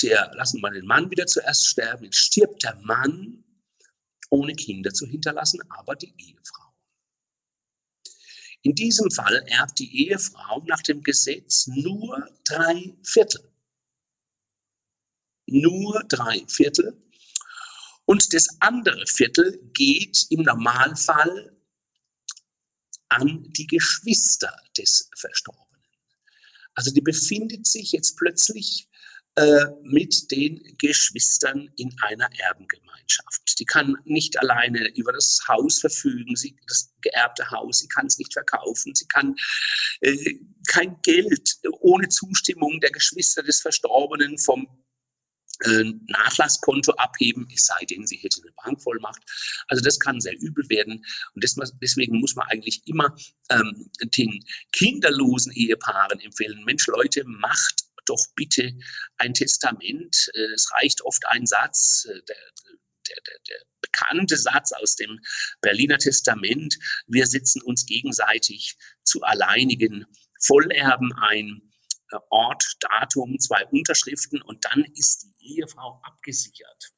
der, 0.02 0.32
lassen 0.36 0.62
wir 0.62 0.72
den 0.72 0.86
Mann 0.86 1.10
wieder 1.12 1.26
zuerst 1.26 1.66
sterben, 1.66 2.06
jetzt 2.06 2.18
stirbt 2.18 2.64
der 2.64 2.76
Mann, 2.82 3.44
ohne 4.30 4.54
Kinder 4.54 4.94
zu 4.94 5.06
hinterlassen, 5.06 5.62
aber 5.70 5.96
die 5.96 6.14
Ehefrau. 6.18 6.74
In 8.64 8.76
diesem 8.76 9.10
Fall 9.12 9.44
erbt 9.48 9.80
die 9.80 10.08
Ehefrau 10.08 10.64
nach 10.68 10.82
dem 10.82 11.02
Gesetz 11.02 11.68
nur 11.68 12.28
drei 12.44 12.96
Viertel. 13.04 13.50
Nur 15.46 16.04
drei 16.10 16.44
Viertel. 16.48 17.02
Und 18.06 18.34
das 18.34 18.48
andere 18.60 19.06
Viertel 19.08 19.60
geht 19.74 20.28
im 20.30 20.42
Normalfall 20.42 21.56
an 23.10 23.44
die 23.54 23.68
Geschwister 23.68 24.54
des 24.78 25.10
Verstorbenen. 25.16 25.84
Also 26.74 26.92
die 26.92 27.02
befindet 27.02 27.66
sich 27.66 27.92
jetzt 27.94 28.18
plötzlich 28.18 28.90
äh, 29.38 29.68
mit 29.84 30.32
den 30.32 30.76
Geschwistern 30.80 31.70
in 31.78 31.96
einer 32.02 32.28
Erbengemeinschaft. 32.40 33.60
Die 33.60 33.66
kann 33.66 33.96
nicht 34.04 34.40
alleine 34.40 34.90
über 34.96 35.14
das 35.14 35.42
Haus 35.48 35.80
verfügen, 35.80 36.36
sie, 36.36 36.56
das 36.68 36.92
geerbte 37.02 37.52
Haus, 37.52 37.82
sie 37.82 37.88
kann 37.88 38.08
es 38.08 38.18
nicht 38.18 38.34
verkaufen, 38.34 38.96
sie 38.96 39.06
kann 39.08 39.36
äh, 40.02 40.40
kein 40.68 41.00
Geld 41.04 41.58
ohne 41.82 42.10
Zustimmung 42.10 42.80
der 42.82 42.90
Geschwister 42.90 43.44
des 43.44 43.62
Verstorbenen 43.62 44.40
vom 44.40 44.68
äh, 45.66 45.84
Nachlasskonto 46.08 46.94
abheben, 46.94 47.48
es 47.54 47.68
sei 47.68 47.86
denn, 47.86 48.08
sie 48.08 48.18
hätte 48.18 48.42
eine 48.42 48.54
Bankvollmacht. 48.54 49.22
Also 49.68 49.84
das 49.84 50.00
kann 50.00 50.20
sehr 50.20 50.36
übel 50.40 50.68
werden. 50.70 51.06
Und 51.36 51.46
deswegen 51.80 52.20
muss 52.20 52.36
man 52.36 52.48
eigentlich 52.48 52.82
immer 52.88 53.16
ähm, 53.52 53.92
den 54.18 54.44
kinderlosen 54.72 55.52
Ehepaaren 55.52 56.20
empfehlen, 56.22 56.64
Mensch 56.64 56.88
Leute, 56.88 57.24
macht 57.26 57.87
doch 58.10 58.26
bitte 58.36 58.78
ein 59.18 59.34
Testament. 59.34 60.30
Äh, 60.34 60.54
es 60.54 60.72
reicht 60.74 61.02
oft 61.02 61.26
ein 61.28 61.46
Satz, 61.46 62.06
äh, 62.10 62.22
der, 62.28 62.38
der, 63.08 63.18
der, 63.26 63.40
der 63.48 63.58
bekannte 63.82 64.38
Satz 64.38 64.72
aus 64.72 64.96
dem 64.96 65.20
Berliner 65.62 65.98
Testament. 65.98 66.78
Wir 67.08 67.28
setzen 67.28 67.62
uns 67.62 67.86
gegenseitig 67.86 68.78
zu 69.04 69.22
alleinigen 69.22 70.06
Vollerben 70.40 71.14
ein. 71.14 71.62
Äh, 72.12 72.18
Ort, 72.30 72.64
Datum, 72.80 73.40
zwei 73.40 73.66
Unterschriften 73.68 74.42
und 74.42 74.64
dann 74.66 74.86
ist 74.96 75.28
die 75.40 75.58
Ehefrau 75.58 76.02
abgesichert. 76.04 76.92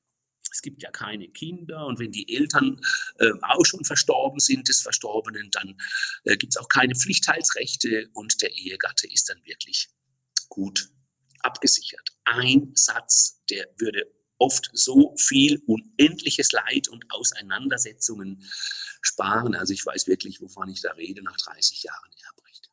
Es 0.52 0.62
gibt 0.62 0.82
ja 0.82 0.92
keine 0.92 1.30
Kinder 1.30 1.86
und 1.86 2.00
wenn 2.00 2.12
die 2.12 2.36
Eltern 2.36 2.82
äh, 3.20 3.32
auch 3.42 3.66
schon 3.66 3.86
verstorben 3.86 4.40
sind 4.40 4.68
des 4.68 4.82
Verstorbenen, 4.82 5.50
dann 5.52 5.78
äh, 6.26 6.38
gibt 6.38 6.54
es 6.54 6.58
auch 6.58 6.70
keine 6.70 6.96
Pflichtteilsrechte 6.96 8.10
und 8.14 8.42
der 8.42 8.52
Ehegatte 8.52 9.08
ist 9.08 9.30
dann 9.30 9.44
wirklich 9.46 9.90
gut 10.50 10.90
abgesichert. 11.44 12.16
Ein 12.26 12.72
Satz, 12.76 13.42
der 13.50 13.68
würde 13.78 14.12
oft 14.38 14.70
so 14.74 15.16
viel 15.18 15.62
unendliches 15.68 16.52
Leid 16.52 16.88
und 16.88 17.06
Auseinandersetzungen 17.10 18.44
sparen. 19.02 19.56
Also 19.56 19.74
ich 19.74 19.86
weiß 19.86 20.08
wirklich, 20.08 20.42
wovon 20.42 20.70
ich 20.70 20.82
da 20.82 20.92
rede 20.94 21.22
nach 21.22 21.38
30 21.38 21.84
Jahren 21.84 22.12
Erbrecht. 22.28 22.72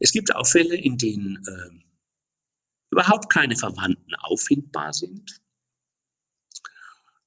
Es 0.00 0.12
gibt 0.12 0.34
auch 0.34 0.46
Fälle, 0.46 0.76
in 0.76 0.96
denen 0.96 1.36
äh, 1.46 1.84
überhaupt 2.90 3.30
keine 3.30 3.56
Verwandten 3.56 4.14
auffindbar 4.14 4.92
sind. 4.92 5.40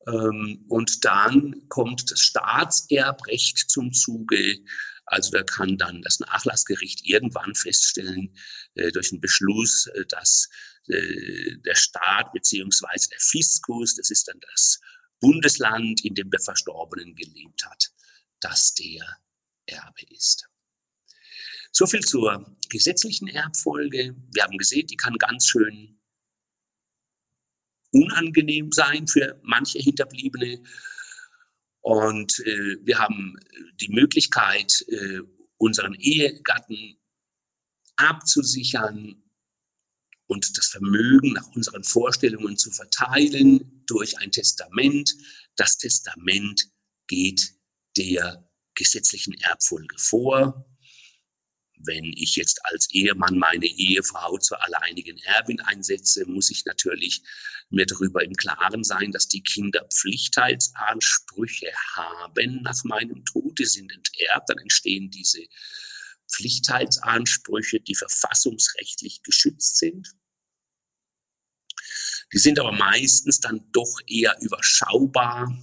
Ähm, 0.08 0.66
und 0.68 1.06
dann 1.06 1.68
kommt 1.70 2.10
das 2.12 2.22
Staatserbrecht 2.22 3.70
zum 3.70 3.94
Zuge. 3.94 4.60
Also 5.08 5.32
da 5.32 5.42
kann 5.42 5.78
dann 5.78 6.02
das 6.02 6.20
Nachlassgericht 6.20 7.06
irgendwann 7.06 7.56
feststellen, 7.56 8.36
äh, 8.76 8.92
durch 8.92 9.12
einen 9.12 9.22
Beschluss, 9.22 9.88
äh, 9.88 10.06
dass 10.06 10.50
äh, 10.88 11.58
der 11.66 11.76
Staat 11.76 12.32
beziehungsweise 12.34 13.10
der 13.10 13.20
Fiskus, 13.20 13.96
das 13.96 14.12
ist 14.12 14.28
dann 14.28 14.40
das 14.52 14.80
Bundesland, 15.20 16.04
in 16.04 16.14
dem 16.14 16.30
der 16.30 16.42
Verstorbenen 16.42 17.16
gelebt 17.16 17.66
hat, 17.66 17.92
dass 18.42 18.74
der 18.74 19.18
Erbe 19.66 20.04
ist. 20.10 20.48
So 21.72 21.88
viel 21.88 22.02
zur 22.02 22.58
gesetzlichen 22.70 23.28
Erbfolge. 23.28 24.16
Wir 24.34 24.44
haben 24.44 24.58
gesehen, 24.58 24.88
die 24.88 24.98
kann 24.98 25.18
ganz 25.18 25.48
schön 25.48 26.00
unangenehm 27.92 28.72
sein 28.72 29.08
für 29.08 29.40
manche 29.44 29.80
Hinterbliebene. 29.80 30.64
Und 31.82 32.40
äh, 32.40 32.78
wir 32.84 33.00
haben 33.00 33.36
die 33.80 33.90
Möglichkeit, 33.90 34.84
äh, 34.90 35.20
unseren 35.58 35.94
Ehegatten 35.96 36.98
abzusichern 37.96 39.24
und 40.28 40.58
das 40.58 40.68
Vermögen 40.68 41.34
nach 41.34 41.48
unseren 41.56 41.84
Vorstellungen 41.84 42.58
zu 42.58 42.72
verteilen 42.72 43.84
durch 43.88 44.18
ein 44.20 44.32
Testament. 44.32 45.16
Das 45.56 45.78
Testament 45.78 46.70
geht 47.08 47.54
der 47.96 48.48
gesetzlichen 48.76 49.34
Erbfolge 49.36 49.98
vor. 49.98 50.70
Wenn 51.80 52.12
ich 52.16 52.36
jetzt 52.36 52.60
als 52.66 52.90
Ehemann 52.92 53.38
meine 53.38 53.66
Ehefrau 53.66 54.38
zur 54.38 54.64
alleinigen 54.64 55.18
Erbin 55.20 55.60
einsetze, 55.62 56.26
muss 56.26 56.50
ich 56.50 56.66
natürlich 56.66 57.22
mir 57.70 57.86
darüber 57.86 58.24
im 58.24 58.34
Klaren 58.34 58.84
sein, 58.84 59.12
dass 59.12 59.28
die 59.28 59.44
Kinder 59.44 59.88
Pflichtteilsansprüche 59.94 61.72
haben 61.96 62.62
nach 62.64 62.84
meinem 62.84 63.24
Tod. 63.26 63.60
Die 63.60 63.66
sind 63.66 63.92
enterbt, 63.92 64.50
dann 64.50 64.58
entstehen 64.58 65.12
diese 65.12 65.44
Pflichtteilsansprüche, 66.32 67.80
die 67.80 67.96
verfassungsrechtlich 67.96 69.22
geschützt 69.24 69.78
sind. 69.78 70.16
Die 72.34 72.38
sind 72.38 72.60
aber 72.60 72.72
meistens 72.72 73.40
dann 73.40 73.70
doch 73.72 74.00
eher 74.08 74.36
überschaubar. 74.42 75.56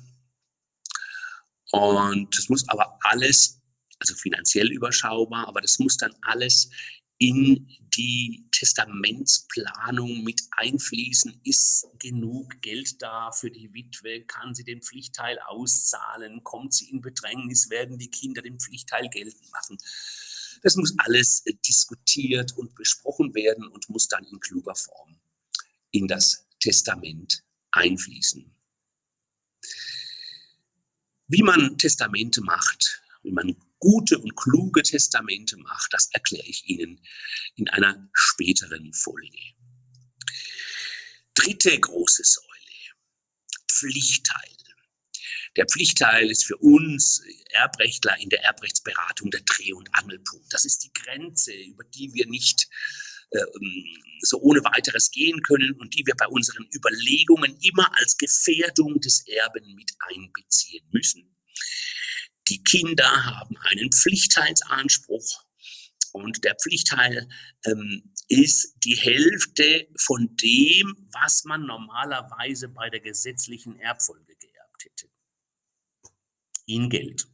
Und 1.71 2.39
es 2.39 2.49
muss 2.49 2.69
aber 2.69 2.99
alles, 3.03 3.61
also 4.05 4.15
finanziell 4.21 4.71
überschaubar, 4.71 5.49
aber 5.49 5.61
das 5.61 5.79
muss 5.79 5.97
dann 5.97 6.15
alles 6.23 6.71
in 7.19 7.69
die 7.97 8.47
Testamentsplanung 8.51 10.25
mit 10.25 10.43
einfließen. 10.51 11.41
Ist 11.45 11.87
genug 11.99 12.61
Geld 12.61 13.01
da 13.01 13.31
für 13.33 13.51
die 13.51 13.73
Witwe? 13.73 14.25
Kann 14.25 14.55
sie 14.55 14.65
den 14.65 14.83
Pflichtteil 14.83 15.39
auszahlen? 15.47 16.43
Kommt 16.43 16.75
sie 16.75 16.91
in 16.91 17.01
Bedrängnis? 17.01 17.71
Werden 17.71 17.99
die 17.99 18.11
Kinder 18.11 18.43
den 18.43 18.59
Pflichtteil 18.59 19.09
geltend 19.09 19.51
machen? 19.53 19.79
Das 20.63 20.77
muss 20.77 20.95
alles 20.99 21.45
diskutiert 21.67 22.53
und 22.57 22.75
besprochen 22.75 23.35
werden 23.35 23.69
und 23.69 23.89
muss 23.89 24.09
dann 24.09 24.25
in 24.25 24.41
kluger 24.41 24.75
Form 24.75 25.17
in 25.93 26.09
das 26.09 26.47
Testament 26.59 27.45
einfließen. 27.71 28.51
Wie 31.29 31.43
man 31.43 31.79
Testamente 31.79 32.43
macht, 32.43 33.04
wie 33.25 33.33
man 33.33 33.57
gute 33.79 34.19
und 34.19 34.37
kluge 34.37 34.83
Testamente 34.83 35.57
macht, 35.57 35.93
das 35.93 36.09
erkläre 36.13 36.47
ich 36.47 36.65
Ihnen 36.67 37.01
in 37.57 37.69
einer 37.69 38.09
späteren 38.13 38.93
Folge. 38.93 39.39
Dritte 41.35 41.79
große 41.79 42.23
Säule, 42.25 42.47
Pflichtteil. 43.71 44.55
Der 45.57 45.67
Pflichtteil 45.67 46.31
ist 46.31 46.45
für 46.45 46.57
uns 46.57 47.23
Erbrechtler 47.51 48.17
in 48.19 48.29
der 48.29 48.43
Erbrechtsberatung 48.43 49.31
der 49.31 49.43
Dreh- 49.43 49.73
und 49.73 49.89
Angelpunkt. 49.95 50.53
Das 50.53 50.65
ist 50.65 50.83
die 50.85 50.93
Grenze, 50.93 51.53
über 51.53 51.85
die 51.85 52.13
wir 52.13 52.27
nicht 52.27 52.69
äh, 53.31 53.41
so 54.21 54.41
ohne 54.41 54.65
weiteres 54.65 55.11
gehen 55.11 55.43
können 55.43 55.73
und 55.75 55.95
die 55.95 56.05
wir 56.07 56.15
bei 56.17 56.27
unseren 56.27 56.67
Überlegungen 56.75 57.57
immer 57.63 57.97
als 57.99 58.17
Gefährdung 58.17 59.01
des 59.01 59.27
Erben 59.27 59.75
mit 59.75 59.93
einbeziehen 60.09 60.85
müssen. 60.91 61.37
Die 62.49 62.63
Kinder 62.63 63.25
haben 63.25 63.57
einen 63.59 63.91
Pflichtteilsanspruch 63.91 65.45
und 66.13 66.45
der 66.45 66.55
Pflichtteil 66.55 67.29
ähm, 67.67 68.15
ist 68.29 68.75
die 68.85 68.97
Hälfte 68.97 69.89
von 69.97 70.37
dem, 70.37 71.09
was 71.13 71.45
man 71.45 71.67
normalerweise 71.67 72.69
bei 72.69 72.91
der 72.91 73.01
gesetzlichen 73.01 73.79
Erbfolge 73.81 74.37
geerbt 74.37 74.85
hätte 74.85 75.09
in 76.67 76.89
Geld. 76.89 77.27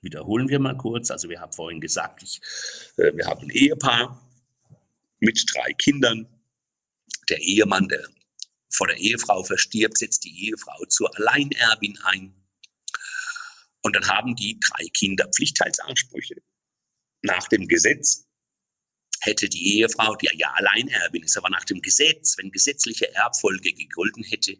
Wiederholen 0.00 0.48
wir 0.48 0.58
mal 0.58 0.76
kurz. 0.76 1.10
Also 1.10 1.28
wir 1.28 1.40
haben 1.40 1.52
vorhin 1.52 1.80
gesagt, 1.80 2.22
ich, 2.22 2.40
äh, 2.96 3.14
wir 3.14 3.26
haben 3.26 3.42
ein 3.42 3.50
Ehepaar 3.50 4.20
mit 5.18 5.44
drei 5.52 5.72
Kindern. 5.74 6.26
Der 7.28 7.38
Ehemann, 7.40 7.88
der 7.88 8.08
vor 8.70 8.86
der 8.86 8.96
Ehefrau 8.96 9.42
verstirbt, 9.42 9.98
setzt 9.98 10.24
die 10.24 10.46
Ehefrau 10.46 10.84
zur 10.86 11.14
Alleinerbin 11.16 11.98
ein. 12.04 12.37
Und 13.88 13.94
dann 13.94 14.06
haben 14.06 14.36
die 14.36 14.60
drei 14.60 14.84
Kinder 14.92 15.26
Pflichtteilsansprüche. 15.34 16.34
Nach 17.22 17.48
dem 17.48 17.66
Gesetz 17.66 18.26
hätte 19.22 19.48
die 19.48 19.78
Ehefrau, 19.78 20.14
die 20.16 20.28
ja 20.36 20.52
Alleinerbin 20.52 21.22
ist, 21.22 21.38
aber 21.38 21.48
nach 21.48 21.64
dem 21.64 21.80
Gesetz, 21.80 22.36
wenn 22.36 22.50
gesetzliche 22.50 23.14
Erbfolge 23.14 23.72
gegolten 23.72 24.24
hätte, 24.24 24.58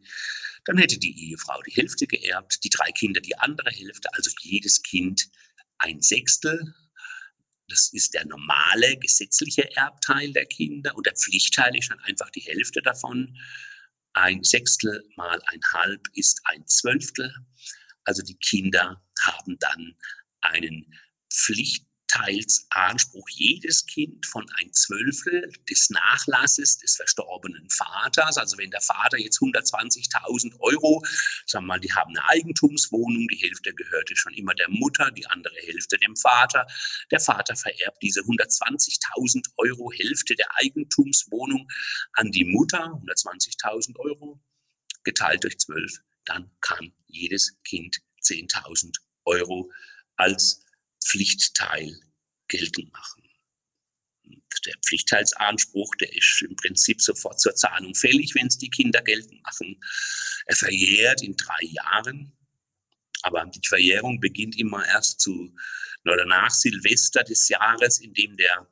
dann 0.64 0.78
hätte 0.78 0.98
die 0.98 1.28
Ehefrau 1.28 1.60
die 1.60 1.72
Hälfte 1.72 2.06
geerbt, 2.06 2.64
die 2.64 2.70
drei 2.70 2.90
Kinder 2.90 3.20
die 3.20 3.36
andere 3.36 3.70
Hälfte, 3.70 4.08
also 4.14 4.30
jedes 4.40 4.82
Kind 4.82 5.28
ein 5.76 6.00
Sechstel. 6.00 6.74
Das 7.68 7.92
ist 7.92 8.14
der 8.14 8.24
normale 8.24 8.96
gesetzliche 8.96 9.76
Erbteil 9.76 10.32
der 10.32 10.46
Kinder 10.46 10.96
und 10.96 11.04
der 11.04 11.16
Pflichtteil 11.16 11.76
ist 11.76 11.90
dann 11.90 12.00
einfach 12.00 12.30
die 12.30 12.40
Hälfte 12.40 12.80
davon. 12.80 13.36
Ein 14.14 14.42
Sechstel 14.42 15.04
mal 15.16 15.38
ein 15.48 15.60
Halb 15.74 16.06
ist 16.14 16.40
ein 16.44 16.66
Zwölftel. 16.66 17.34
Also 18.08 18.22
die 18.22 18.38
Kinder 18.38 19.02
haben 19.20 19.58
dann 19.58 19.94
einen 20.40 20.94
Pflicht 21.30 21.84
Teilsanspruch 22.08 23.28
jedes 23.28 23.84
Kind 23.84 24.24
von 24.24 24.46
ein 24.56 24.72
Zwölftel 24.72 25.52
des 25.68 25.90
Nachlasses 25.90 26.78
des 26.78 26.96
verstorbenen 26.96 27.68
Vaters. 27.68 28.38
Also 28.38 28.56
wenn 28.56 28.70
der 28.70 28.80
Vater 28.80 29.18
jetzt 29.18 29.40
120.000 29.40 30.58
Euro, 30.60 31.04
sagen 31.44 31.66
wir 31.66 31.74
mal, 31.74 31.80
die 31.80 31.92
haben 31.92 32.16
eine 32.16 32.26
Eigentumswohnung, 32.30 33.28
die 33.28 33.36
Hälfte 33.36 33.74
gehörte 33.74 34.16
schon 34.16 34.32
immer 34.32 34.54
der 34.54 34.70
Mutter, 34.70 35.10
die 35.10 35.26
andere 35.26 35.56
Hälfte 35.56 35.98
dem 35.98 36.16
Vater. 36.16 36.66
Der 37.10 37.20
Vater 37.20 37.56
vererbt 37.56 37.98
diese 38.02 38.20
120.000 38.20 39.44
Euro 39.58 39.92
Hälfte 39.92 40.34
der 40.34 40.48
Eigentumswohnung 40.56 41.68
an 42.14 42.30
die 42.30 42.44
Mutter, 42.44 43.02
120.000 43.04 43.98
Euro, 43.98 44.40
geteilt 45.04 45.44
durch 45.44 45.58
12. 45.58 46.00
Dann 46.28 46.50
kann 46.60 46.92
jedes 47.06 47.56
Kind 47.64 48.00
10.000 48.22 48.94
Euro 49.24 49.72
als 50.16 50.64
Pflichtteil 51.02 51.98
geltend 52.48 52.92
machen. 52.92 53.22
Der 54.66 54.74
Pflichtteilsanspruch, 54.84 55.94
der 56.00 56.14
ist 56.14 56.42
im 56.42 56.56
Prinzip 56.56 57.00
sofort 57.00 57.40
zur 57.40 57.54
Zahlung 57.54 57.94
fällig, 57.94 58.34
wenn 58.34 58.48
es 58.48 58.58
die 58.58 58.68
Kinder 58.68 59.00
geltend 59.00 59.42
machen. 59.42 59.80
Er 60.46 60.56
verjährt 60.56 61.22
in 61.22 61.36
drei 61.36 61.62
Jahren, 61.62 62.36
aber 63.22 63.46
die 63.46 63.66
Verjährung 63.66 64.20
beginnt 64.20 64.58
immer 64.58 64.84
erst 64.84 65.20
zu 65.20 65.54
oder 66.04 66.26
nach 66.26 66.50
Silvester 66.50 67.22
des 67.22 67.48
Jahres, 67.48 68.00
in 68.00 68.12
dem 68.14 68.36
der 68.36 68.68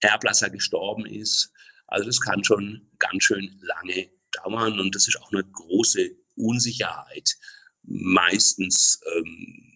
Erblasser 0.00 0.50
gestorben 0.50 1.06
ist. 1.06 1.52
Also 1.86 2.06
das 2.06 2.20
kann 2.20 2.44
schon 2.44 2.90
ganz 2.98 3.24
schön 3.24 3.58
lange 3.62 4.10
dauern 4.32 4.78
und 4.80 4.94
das 4.94 5.08
ist 5.08 5.16
auch 5.20 5.32
eine 5.32 5.44
große 5.44 6.16
Unsicherheit. 6.36 7.36
Meistens 7.82 9.00
ähm, 9.16 9.72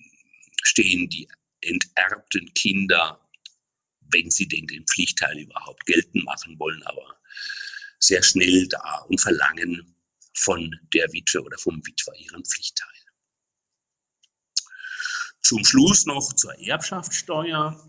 stehen 0.62 1.08
die 1.08 1.28
enterbten 1.60 2.52
Kinder, 2.54 3.20
wenn 4.12 4.30
sie 4.30 4.48
denn 4.48 4.66
den 4.66 4.86
Pflichtteil 4.86 5.38
überhaupt 5.38 5.86
geltend 5.86 6.24
machen 6.24 6.58
wollen, 6.58 6.82
aber 6.84 7.20
sehr 7.98 8.22
schnell 8.22 8.66
da 8.68 9.00
und 9.08 9.20
verlangen 9.20 9.94
von 10.34 10.74
der 10.94 11.12
Witwe 11.12 11.42
oder 11.42 11.58
vom 11.58 11.84
Witwer 11.86 12.14
ihren 12.16 12.44
Pflichtteil. 12.44 12.88
Zum 15.42 15.64
Schluss 15.64 16.06
noch 16.06 16.32
zur 16.34 16.58
Erbschaftssteuer. 16.58 17.86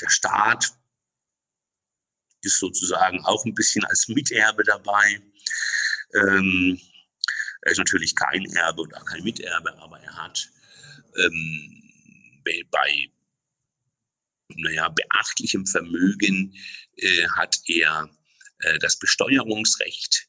Der 0.00 0.08
Staat 0.08 0.72
ist 2.42 2.58
sozusagen 2.58 3.24
auch 3.24 3.44
ein 3.44 3.54
bisschen 3.54 3.84
als 3.84 4.08
Miterbe 4.08 4.64
dabei. 4.64 5.20
Ähm, 6.14 6.80
er 7.62 7.72
ist 7.72 7.78
natürlich 7.78 8.14
kein 8.14 8.44
Erbe 8.46 8.82
oder 8.82 9.00
kein 9.04 9.24
Miterbe, 9.24 9.76
aber 9.78 10.00
er 10.00 10.16
hat 10.16 10.48
ähm, 11.16 11.82
bei 12.70 13.10
naja, 14.56 14.88
beachtlichem 14.88 15.66
Vermögen 15.66 16.54
äh, 16.96 17.28
hat 17.36 17.60
er 17.66 18.10
äh, 18.60 18.78
das 18.78 18.98
Besteuerungsrecht. 18.98 20.28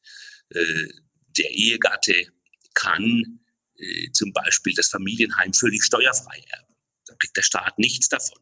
Äh, 0.50 0.90
der 1.38 1.52
Ehegatte 1.52 2.28
kann 2.74 3.40
äh, 3.78 4.12
zum 4.12 4.34
Beispiel 4.34 4.74
das 4.74 4.90
Familienheim 4.90 5.54
völlig 5.54 5.84
steuerfrei 5.84 6.44
erben. 6.50 6.76
Da 7.06 7.16
kriegt 7.16 7.38
der 7.38 7.44
Staat 7.44 7.80
nichts 7.80 8.10
davon. 8.10 8.42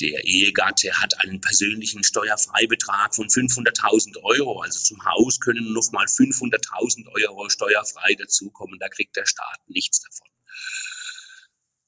Der 0.00 0.24
Ehegatte 0.24 0.92
hat 1.00 1.20
einen 1.20 1.40
persönlichen 1.40 2.02
Steuerfreibetrag 2.02 3.14
von 3.14 3.28
500.000 3.28 4.22
Euro. 4.22 4.60
Also 4.62 4.80
zum 4.80 5.04
Haus 5.04 5.38
können 5.38 5.72
nochmal 5.72 6.06
500.000 6.06 7.08
Euro 7.08 7.48
steuerfrei 7.48 8.14
dazukommen. 8.14 8.78
Da 8.78 8.88
kriegt 8.88 9.16
der 9.16 9.26
Staat 9.26 9.60
nichts 9.68 10.00
davon. 10.00 10.28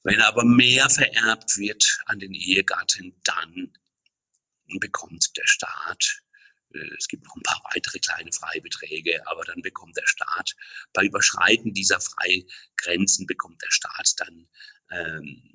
Wenn 0.02 0.20
aber 0.20 0.44
mehr 0.44 0.88
vererbt 0.90 1.56
wird 1.56 1.98
an 2.06 2.18
den 2.18 2.34
Ehegatten, 2.34 3.18
dann 3.24 3.72
bekommt 4.78 5.36
der 5.36 5.46
Staat 5.46 6.24
äh, 6.74 6.90
es 6.98 7.08
gibt 7.08 7.24
noch 7.24 7.36
ein 7.36 7.42
paar 7.42 7.62
weitere 7.72 7.98
kleine 7.98 8.32
Freibeträge, 8.32 9.26
aber 9.26 9.44
dann 9.44 9.62
bekommt 9.62 9.96
der 9.96 10.06
Staat, 10.06 10.54
bei 10.92 11.04
Überschreiten 11.04 11.72
dieser 11.72 12.00
Freigrenzen 12.00 13.26
bekommt 13.26 13.62
der 13.62 13.70
Staat 13.70 14.14
dann 14.18 14.48
ähm, 14.90 15.53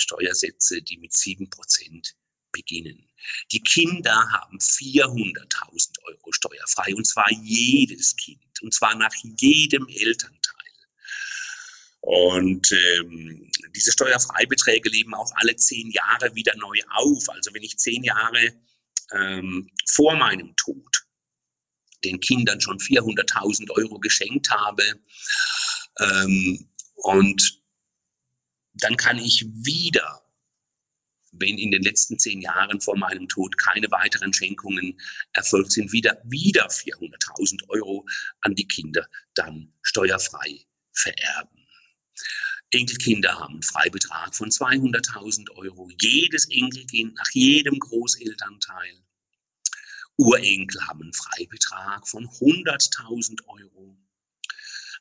Steuersätze, 0.00 0.82
die 0.82 0.98
mit 0.98 1.12
7% 1.12 2.14
beginnen. 2.52 3.08
Die 3.52 3.62
Kinder 3.62 4.14
haben 4.32 4.58
400.000 4.58 6.02
Euro 6.04 6.32
steuerfrei 6.32 6.94
und 6.94 7.06
zwar 7.06 7.30
jedes 7.32 8.16
Kind 8.16 8.62
und 8.62 8.72
zwar 8.72 8.94
nach 8.94 9.14
jedem 9.38 9.88
Elternteil. 9.88 10.54
Und 12.00 12.70
ähm, 12.70 13.50
diese 13.74 13.92
Steuerfreibeträge 13.92 14.90
leben 14.90 15.14
auch 15.14 15.32
alle 15.36 15.56
zehn 15.56 15.90
Jahre 15.90 16.34
wieder 16.34 16.54
neu 16.56 16.78
auf. 16.90 17.30
Also 17.30 17.52
wenn 17.54 17.62
ich 17.62 17.78
zehn 17.78 18.04
Jahre 18.04 18.52
ähm, 19.12 19.70
vor 19.86 20.14
meinem 20.14 20.54
Tod 20.56 21.06
den 22.04 22.20
Kindern 22.20 22.60
schon 22.60 22.78
400.000 22.78 23.70
Euro 23.70 23.98
geschenkt 23.98 24.50
habe 24.50 24.82
ähm, 25.98 26.68
und 26.96 27.63
dann 28.74 28.96
kann 28.96 29.18
ich 29.18 29.46
wieder, 29.52 30.22
wenn 31.32 31.58
in 31.58 31.70
den 31.70 31.82
letzten 31.82 32.18
zehn 32.18 32.40
Jahren 32.40 32.80
vor 32.80 32.96
meinem 32.96 33.28
Tod 33.28 33.58
keine 33.58 33.90
weiteren 33.90 34.32
Schenkungen 34.32 35.00
erfolgt 35.32 35.72
sind, 35.72 35.92
wieder, 35.92 36.20
wieder 36.24 36.68
400.000 36.68 37.68
Euro 37.68 38.06
an 38.40 38.54
die 38.54 38.68
Kinder 38.68 39.08
dann 39.34 39.72
steuerfrei 39.82 40.64
vererben. 40.92 41.66
Enkelkinder 42.70 43.38
haben 43.38 43.54
einen 43.54 43.62
Freibetrag 43.62 44.34
von 44.34 44.50
200.000 44.50 45.50
Euro. 45.52 45.90
Jedes 46.00 46.48
Enkelkind 46.50 47.14
nach 47.14 47.30
jedem 47.32 47.78
Großelternteil. 47.78 49.04
Urenkel 50.16 50.86
haben 50.86 51.02
einen 51.02 51.12
Freibetrag 51.12 52.08
von 52.08 52.26
100.000 52.26 53.46
Euro. 53.46 53.96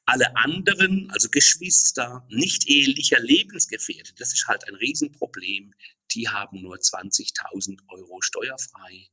Alle 0.06 0.36
anderen, 0.36 1.10
also 1.12 1.30
Geschwister, 1.30 2.26
nicht 2.30 2.68
ehelicher 2.68 3.20
Lebensgefährte, 3.20 4.14
das 4.16 4.34
ist 4.34 4.48
halt 4.48 4.68
ein 4.68 4.76
Riesenproblem, 4.76 5.74
die 6.12 6.28
haben 6.28 6.62
nur 6.62 6.76
20.000 6.76 7.80
Euro 7.88 8.22
steuerfrei. 8.22 9.10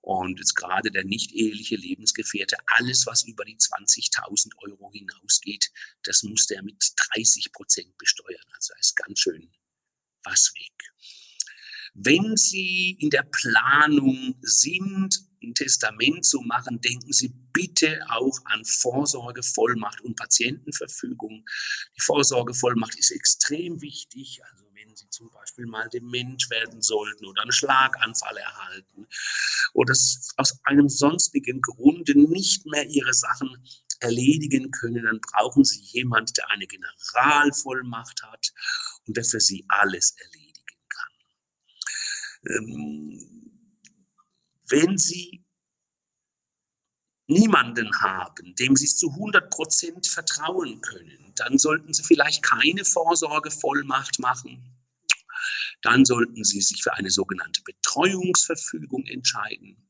Und 0.00 0.38
jetzt 0.38 0.54
gerade 0.54 0.90
der 0.90 1.04
nicht 1.04 1.32
eheliche 1.32 1.76
Lebensgefährte, 1.76 2.56
alles, 2.66 3.04
was 3.06 3.24
über 3.24 3.44
die 3.44 3.56
20.000 3.56 4.52
Euro 4.58 4.90
hinausgeht, 4.92 5.70
das 6.04 6.22
muss 6.22 6.46
der 6.46 6.62
mit 6.62 6.82
30 7.14 7.52
Prozent 7.52 7.98
besteuern. 7.98 8.44
Also 8.54 8.72
da 8.72 8.78
ist 8.78 8.96
ganz 8.96 9.20
schön 9.20 9.52
was 10.24 10.52
weg. 10.54 10.72
Wenn 11.94 12.36
Sie 12.36 12.96
in 13.00 13.10
der 13.10 13.24
Planung 13.24 14.36
sind, 14.40 15.27
ein 15.42 15.54
Testament 15.54 16.24
zu 16.24 16.40
machen, 16.40 16.80
denken 16.80 17.12
Sie 17.12 17.32
bitte 17.52 18.00
auch 18.08 18.38
an 18.44 18.64
Vorsorgevollmacht 18.64 20.00
und 20.00 20.16
Patientenverfügung. 20.16 21.44
Die 21.96 22.00
Vorsorgevollmacht 22.00 22.98
ist 22.98 23.10
extrem 23.10 23.80
wichtig. 23.80 24.40
Also 24.44 24.64
wenn 24.74 24.94
Sie 24.96 25.08
zum 25.10 25.30
Beispiel 25.30 25.66
mal 25.66 25.88
dement 25.88 26.48
werden 26.50 26.82
sollten 26.82 27.26
oder 27.26 27.42
einen 27.42 27.52
Schlaganfall 27.52 28.36
erhalten 28.36 29.06
oder 29.74 29.92
aus 29.92 30.60
einem 30.64 30.88
sonstigen 30.88 31.60
Grunde 31.60 32.18
nicht 32.18 32.66
mehr 32.66 32.86
Ihre 32.88 33.14
Sachen 33.14 33.50
erledigen 34.00 34.70
können, 34.70 35.04
dann 35.04 35.20
brauchen 35.20 35.64
Sie 35.64 35.80
jemanden, 35.80 36.32
der 36.34 36.50
eine 36.50 36.66
Generalvollmacht 36.66 38.22
hat 38.22 38.52
und 39.06 39.16
der 39.16 39.24
für 39.24 39.40
Sie 39.40 39.64
alles 39.68 40.14
erledigt 40.18 40.48
ähm, 42.46 43.37
wenn 44.70 44.98
Sie 44.98 45.44
niemanden 47.26 47.90
haben, 48.00 48.54
dem 48.54 48.74
Sie 48.76 48.86
zu 48.86 49.10
100 49.10 49.50
Prozent 49.50 50.06
vertrauen 50.06 50.80
können, 50.80 51.32
dann 51.36 51.58
sollten 51.58 51.92
Sie 51.92 52.02
vielleicht 52.02 52.42
keine 52.42 52.84
Vorsorgevollmacht 52.84 54.18
machen. 54.18 54.74
Dann 55.82 56.04
sollten 56.04 56.42
Sie 56.42 56.60
sich 56.60 56.82
für 56.82 56.94
eine 56.94 57.10
sogenannte 57.10 57.62
Betreuungsverfügung 57.62 59.06
entscheiden. 59.06 59.88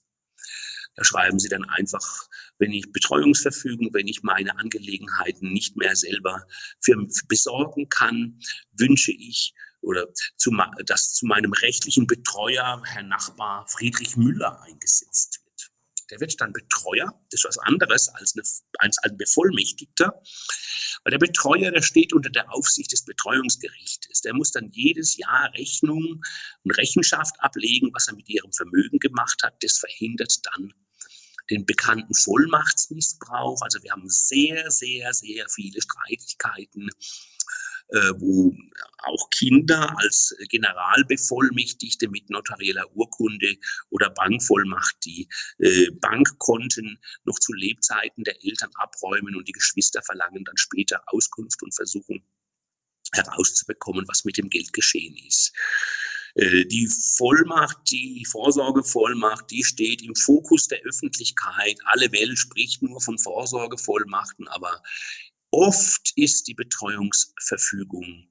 Da 0.94 1.04
schreiben 1.04 1.38
Sie 1.38 1.48
dann 1.48 1.64
einfach, 1.64 2.28
wenn 2.58 2.72
ich 2.72 2.90
Betreuungsverfügung, 2.90 3.94
wenn 3.94 4.08
ich 4.08 4.24
meine 4.24 4.58
Angelegenheiten 4.58 5.52
nicht 5.52 5.76
mehr 5.76 5.94
selber 5.94 6.44
für, 6.80 6.96
besorgen 7.28 7.88
kann, 7.88 8.40
wünsche 8.72 9.12
ich 9.12 9.54
oder 9.80 10.06
zu, 10.36 10.50
dass 10.84 11.14
zu 11.14 11.26
meinem 11.26 11.52
rechtlichen 11.52 12.06
Betreuer, 12.06 12.82
Herr 12.84 13.02
Nachbar 13.02 13.66
Friedrich 13.68 14.16
Müller, 14.16 14.60
eingesetzt 14.62 15.40
wird. 15.44 15.48
Der 16.10 16.20
wird 16.20 16.40
dann 16.40 16.52
Betreuer, 16.52 17.12
das 17.30 17.40
ist 17.40 17.44
was 17.44 17.58
anderes 17.58 18.08
als, 18.08 18.34
eine, 18.34 18.42
als 18.78 18.98
ein 18.98 19.16
Bevollmächtigter, 19.16 20.22
weil 21.04 21.10
der 21.10 21.18
Betreuer, 21.18 21.70
der 21.70 21.82
steht 21.82 22.12
unter 22.12 22.30
der 22.30 22.52
Aufsicht 22.52 22.92
des 22.92 23.04
Betreuungsgerichtes. 23.04 24.22
Der 24.22 24.34
muss 24.34 24.50
dann 24.50 24.70
jedes 24.72 25.16
Jahr 25.16 25.52
Rechnung 25.54 26.22
und 26.64 26.70
Rechenschaft 26.78 27.34
ablegen, 27.40 27.90
was 27.92 28.08
er 28.08 28.14
mit 28.14 28.28
ihrem 28.28 28.52
Vermögen 28.52 28.98
gemacht 28.98 29.42
hat. 29.42 29.62
Das 29.62 29.78
verhindert 29.78 30.34
dann 30.44 30.72
den 31.50 31.64
bekannten 31.64 32.14
Vollmachtsmissbrauch. 32.14 33.60
Also 33.62 33.82
wir 33.82 33.92
haben 33.92 34.08
sehr, 34.08 34.70
sehr, 34.70 35.12
sehr 35.14 35.48
viele 35.48 35.80
Streitigkeiten 35.80 36.90
wo 38.18 38.54
auch 38.98 39.30
Kinder 39.30 39.94
als 39.98 40.36
Generalbevollmächtigte 40.48 42.08
mit 42.08 42.30
notarieller 42.30 42.84
Urkunde 42.94 43.56
oder 43.90 44.10
Bankvollmacht 44.10 44.96
die 45.04 45.28
äh, 45.58 45.90
Bankkonten 45.92 46.98
noch 47.24 47.38
zu 47.38 47.52
Lebzeiten 47.52 48.24
der 48.24 48.44
Eltern 48.44 48.70
abräumen 48.74 49.36
und 49.36 49.48
die 49.48 49.52
Geschwister 49.52 50.02
verlangen 50.02 50.44
dann 50.44 50.56
später 50.56 51.02
Auskunft 51.06 51.62
und 51.62 51.74
versuchen 51.74 52.24
herauszubekommen, 53.12 54.06
was 54.08 54.24
mit 54.24 54.36
dem 54.36 54.50
Geld 54.50 54.72
geschehen 54.72 55.16
ist. 55.26 55.52
Äh, 56.34 56.66
die 56.66 56.88
Vollmacht, 56.88 57.78
die 57.90 58.24
Vorsorgevollmacht, 58.24 59.50
die 59.50 59.64
steht 59.64 60.02
im 60.02 60.14
Fokus 60.14 60.66
der 60.68 60.80
Öffentlichkeit. 60.80 61.78
Alle 61.84 62.12
Welt 62.12 62.38
spricht 62.38 62.82
nur 62.82 63.00
von 63.00 63.18
Vorsorgevollmachten, 63.18 64.48
aber 64.48 64.82
Oft 65.50 66.12
ist 66.16 66.46
die 66.46 66.54
Betreuungsverfügung 66.54 68.28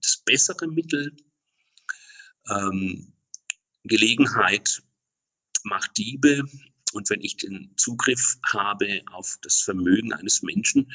das 0.00 0.18
bessere 0.24 0.68
Mittel. 0.68 1.16
Ähm, 2.48 3.12
Gelegenheit 3.84 4.82
macht 5.64 5.96
Diebe. 5.96 6.44
Und 6.92 7.10
wenn 7.10 7.20
ich 7.20 7.36
den 7.36 7.74
Zugriff 7.76 8.38
habe 8.52 9.02
auf 9.06 9.38
das 9.42 9.60
Vermögen 9.60 10.12
eines 10.12 10.42
Menschen, 10.42 10.92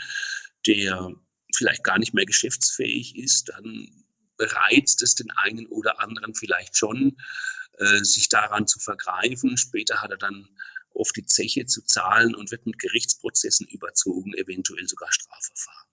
der 0.65 1.13
vielleicht 1.55 1.83
gar 1.83 1.99
nicht 1.99 2.13
mehr 2.13 2.25
geschäftsfähig 2.25 3.15
ist, 3.15 3.49
dann 3.49 4.05
reizt 4.37 5.01
es 5.01 5.15
den 5.15 5.31
einen 5.31 5.67
oder 5.67 5.99
anderen 6.01 6.35
vielleicht 6.35 6.75
schon, 6.75 7.17
äh, 7.77 8.03
sich 8.03 8.27
daran 8.27 8.67
zu 8.67 8.79
vergreifen. 8.79 9.57
Später 9.57 10.01
hat 10.01 10.11
er 10.11 10.17
dann 10.17 10.49
oft 10.95 11.15
die 11.15 11.25
Zeche 11.25 11.65
zu 11.65 11.81
zahlen 11.83 12.35
und 12.35 12.51
wird 12.51 12.65
mit 12.65 12.79
Gerichtsprozessen 12.79 13.67
überzogen, 13.67 14.33
eventuell 14.33 14.87
sogar 14.87 15.11
Strafverfahren. 15.11 15.89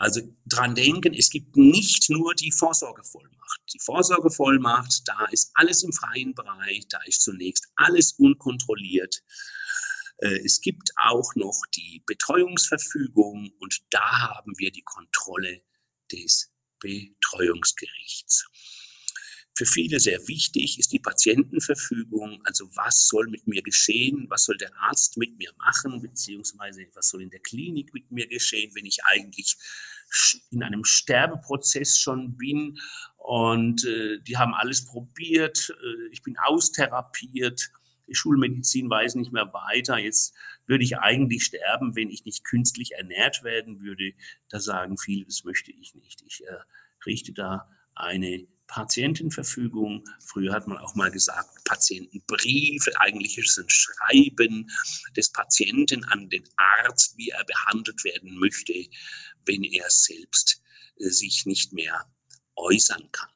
Also 0.00 0.22
dran 0.46 0.74
denken, 0.74 1.12
es 1.12 1.28
gibt 1.28 1.56
nicht 1.56 2.08
nur 2.08 2.34
die 2.34 2.52
Vorsorgevollmacht. 2.52 3.60
Die 3.74 3.78
Vorsorgevollmacht, 3.80 5.02
da 5.04 5.26
ist 5.26 5.50
alles 5.54 5.82
im 5.82 5.92
freien 5.92 6.34
Bereich, 6.34 6.88
da 6.88 7.00
ist 7.04 7.20
zunächst 7.20 7.68
alles 7.76 8.12
unkontrolliert. 8.12 9.22
Äh, 10.16 10.40
es 10.42 10.62
gibt 10.62 10.90
auch 10.96 11.34
noch 11.34 11.60
die 11.74 12.02
Betreuungsverfügung 12.06 13.52
und 13.58 13.80
da 13.90 14.30
haben 14.36 14.54
wir 14.56 14.70
die 14.70 14.84
Kontrolle 14.84 15.62
des 16.10 16.50
Betreuungsgerichts. 16.78 18.46
Für 19.60 19.66
viele 19.66 20.00
sehr 20.00 20.26
wichtig 20.26 20.78
ist 20.78 20.90
die 20.90 21.00
Patientenverfügung, 21.00 22.40
also 22.44 22.74
was 22.76 23.06
soll 23.08 23.28
mit 23.28 23.46
mir 23.46 23.60
geschehen, 23.60 24.24
was 24.30 24.46
soll 24.46 24.56
der 24.56 24.74
Arzt 24.74 25.18
mit 25.18 25.36
mir 25.36 25.52
machen, 25.58 26.00
beziehungsweise 26.00 26.86
was 26.94 27.10
soll 27.10 27.20
in 27.20 27.28
der 27.28 27.40
Klinik 27.40 27.92
mit 27.92 28.10
mir 28.10 28.26
geschehen, 28.26 28.74
wenn 28.74 28.86
ich 28.86 29.04
eigentlich 29.04 29.58
in 30.50 30.62
einem 30.62 30.82
Sterbeprozess 30.82 31.98
schon 31.98 32.38
bin? 32.38 32.78
Und 33.18 33.84
äh, 33.84 34.20
die 34.22 34.38
haben 34.38 34.54
alles 34.54 34.86
probiert, 34.86 35.76
äh, 35.78 36.08
ich 36.10 36.22
bin 36.22 36.38
austherapiert, 36.38 37.70
die 38.08 38.14
Schulmedizin 38.14 38.88
weiß 38.88 39.16
nicht 39.16 39.30
mehr 39.30 39.52
weiter, 39.52 39.98
jetzt 39.98 40.34
würde 40.64 40.84
ich 40.84 40.96
eigentlich 40.96 41.44
sterben, 41.44 41.96
wenn 41.96 42.08
ich 42.08 42.24
nicht 42.24 42.44
künstlich 42.44 42.92
ernährt 42.92 43.44
werden 43.44 43.82
würde. 43.82 44.14
Da 44.48 44.58
sagen 44.58 44.96
viele, 44.96 45.26
das 45.26 45.44
möchte 45.44 45.70
ich 45.70 45.94
nicht. 45.94 46.22
Ich 46.26 46.46
äh, 46.46 46.60
richte 47.04 47.34
da 47.34 47.68
eine 47.94 48.46
Patientenverfügung. 48.70 50.04
Früher 50.24 50.52
hat 50.52 50.68
man 50.68 50.78
auch 50.78 50.94
mal 50.94 51.10
gesagt, 51.10 51.64
Patientenbriefe. 51.64 52.92
Eigentlich 53.00 53.36
ist 53.36 53.58
es 53.58 53.64
ein 53.64 53.68
Schreiben 53.68 54.70
des 55.16 55.32
Patienten 55.32 56.04
an 56.04 56.30
den 56.30 56.48
Arzt, 56.56 57.16
wie 57.16 57.30
er 57.30 57.44
behandelt 57.44 58.04
werden 58.04 58.38
möchte, 58.38 58.72
wenn 59.44 59.64
er 59.64 59.90
selbst 59.90 60.62
äh, 60.98 61.08
sich 61.08 61.46
nicht 61.46 61.72
mehr 61.72 62.08
äußern 62.54 63.10
kann. 63.10 63.28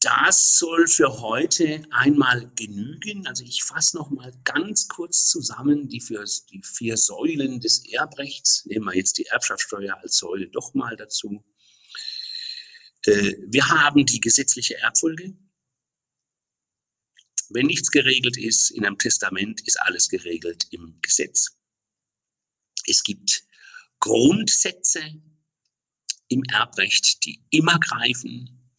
Das 0.00 0.58
soll 0.58 0.86
für 0.86 1.20
heute 1.20 1.82
einmal 1.90 2.50
genügen. 2.56 3.26
Also 3.26 3.44
ich 3.44 3.64
fasse 3.64 3.96
noch 3.96 4.10
mal 4.10 4.32
ganz 4.44 4.88
kurz 4.88 5.28
zusammen 5.28 5.88
die, 5.88 6.00
für, 6.00 6.24
die 6.50 6.62
vier 6.62 6.96
Säulen 6.98 7.60
des 7.60 7.86
Erbrechts. 7.86 8.66
Nehmen 8.66 8.86
wir 8.86 8.96
jetzt 8.96 9.16
die 9.16 9.26
Erbschaftssteuer 9.26 9.98
als 10.02 10.18
Säule 10.18 10.48
doch 10.48 10.74
mal 10.74 10.96
dazu. 10.96 11.44
Äh, 13.06 13.36
wir 13.46 13.68
haben 13.68 14.06
die 14.06 14.20
gesetzliche 14.20 14.76
Erbfolge. 14.78 15.36
Wenn 17.48 17.66
nichts 17.66 17.90
geregelt 17.90 18.36
ist 18.36 18.70
in 18.70 18.84
einem 18.84 18.98
Testament, 18.98 19.66
ist 19.66 19.80
alles 19.80 20.08
geregelt 20.08 20.66
im 20.70 20.98
Gesetz. 21.02 21.56
Es 22.86 23.02
gibt 23.02 23.44
Grundsätze 23.98 25.02
im 26.28 26.44
Erbrecht, 26.44 27.24
die 27.24 27.42
immer 27.50 27.78
greifen. 27.78 28.72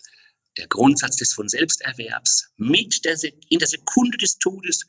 Der 0.58 0.68
Grundsatz 0.68 1.18
des 1.18 1.34
von 1.34 1.48
Selbsterwerbs 1.48 2.52
mit 2.58 3.04
der, 3.06 3.18
in 3.50 3.60
der 3.60 3.68
Sekunde 3.68 4.18
des 4.18 4.38
Todes 4.38 4.86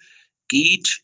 geht 0.49 1.03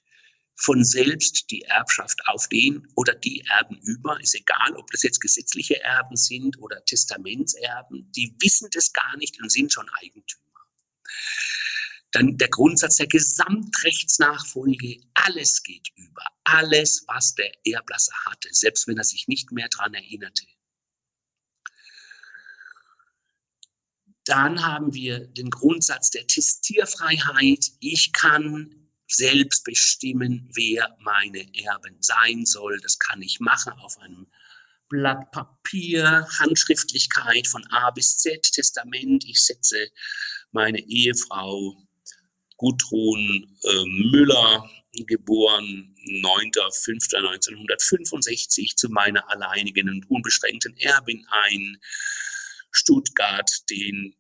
von 0.59 0.85
selbst 0.85 1.51
die 1.51 1.62
Erbschaft 1.62 2.27
auf 2.27 2.49
den 2.49 2.87
oder 2.97 3.14
die 3.14 3.44
Erben 3.49 3.79
über. 3.79 4.21
Ist 4.21 4.35
egal, 4.35 4.75
ob 4.75 4.90
das 4.90 5.05
jetzt 5.05 5.21
gesetzliche 5.21 5.81
Erben 5.83 6.16
sind 6.16 6.59
oder 6.61 6.85
Testamentserben. 6.85 8.11
Die 8.12 8.35
wissen 8.40 8.68
das 8.73 8.92
gar 8.92 9.16
nicht 9.18 9.40
und 9.40 9.51
sind 9.51 9.73
schon 9.73 9.88
Eigentümer. 10.01 10.44
Dann 12.11 12.37
der 12.38 12.49
Grundsatz 12.49 12.97
der 12.97 13.07
Gesamtrechtsnachfolge. 13.07 15.01
Alles 15.14 15.62
geht 15.62 15.90
über. 15.94 16.25
Alles, 16.42 17.05
was 17.07 17.35
der 17.35 17.53
Erblasser 17.64 18.14
hatte, 18.27 18.49
selbst 18.51 18.88
wenn 18.88 18.99
er 18.99 19.05
sich 19.05 19.29
nicht 19.29 19.53
mehr 19.53 19.68
daran 19.68 19.94
erinnerte. 19.94 20.44
Dann 24.25 24.66
haben 24.66 24.92
wir 24.92 25.21
den 25.27 25.51
Grundsatz 25.51 26.11
der 26.11 26.27
Testierfreiheit. 26.27 27.71
Ich 27.79 28.12
kann 28.12 28.88
selbst 29.09 29.64
bestimmen, 29.64 30.49
wer 30.55 30.97
meine 31.01 31.47
Erben 31.55 31.97
sein 32.01 32.44
soll. 32.44 32.79
Das 32.81 32.99
kann 32.99 33.23
ich 33.23 33.40
machen 33.40 33.73
auf 33.75 33.99
einem 33.99 34.27
Blatt 34.88 35.31
Papier, 35.33 36.27
Handschriftlichkeit 36.38 37.47
von 37.47 37.64
A 37.71 37.90
bis 37.90 38.16
Z, 38.18 38.53
Testament. 38.53 39.25
Ich 39.27 39.42
setze 39.42 39.90
meine 40.53 40.81
Ehefrau 40.81 41.77
Gudrun 42.57 43.59
äh, 43.62 43.85
Müller, 43.85 44.68
geboren 45.07 45.94
9.5.1965, 46.07 48.77
zu 48.77 48.88
meiner 48.88 49.31
alleinigen 49.31 49.90
und 49.90 50.11
unbeschränkten 50.11 50.77
Erbin 50.79 51.25
ein. 51.31 51.79
Stuttgart, 52.71 53.51
den, 53.71 54.14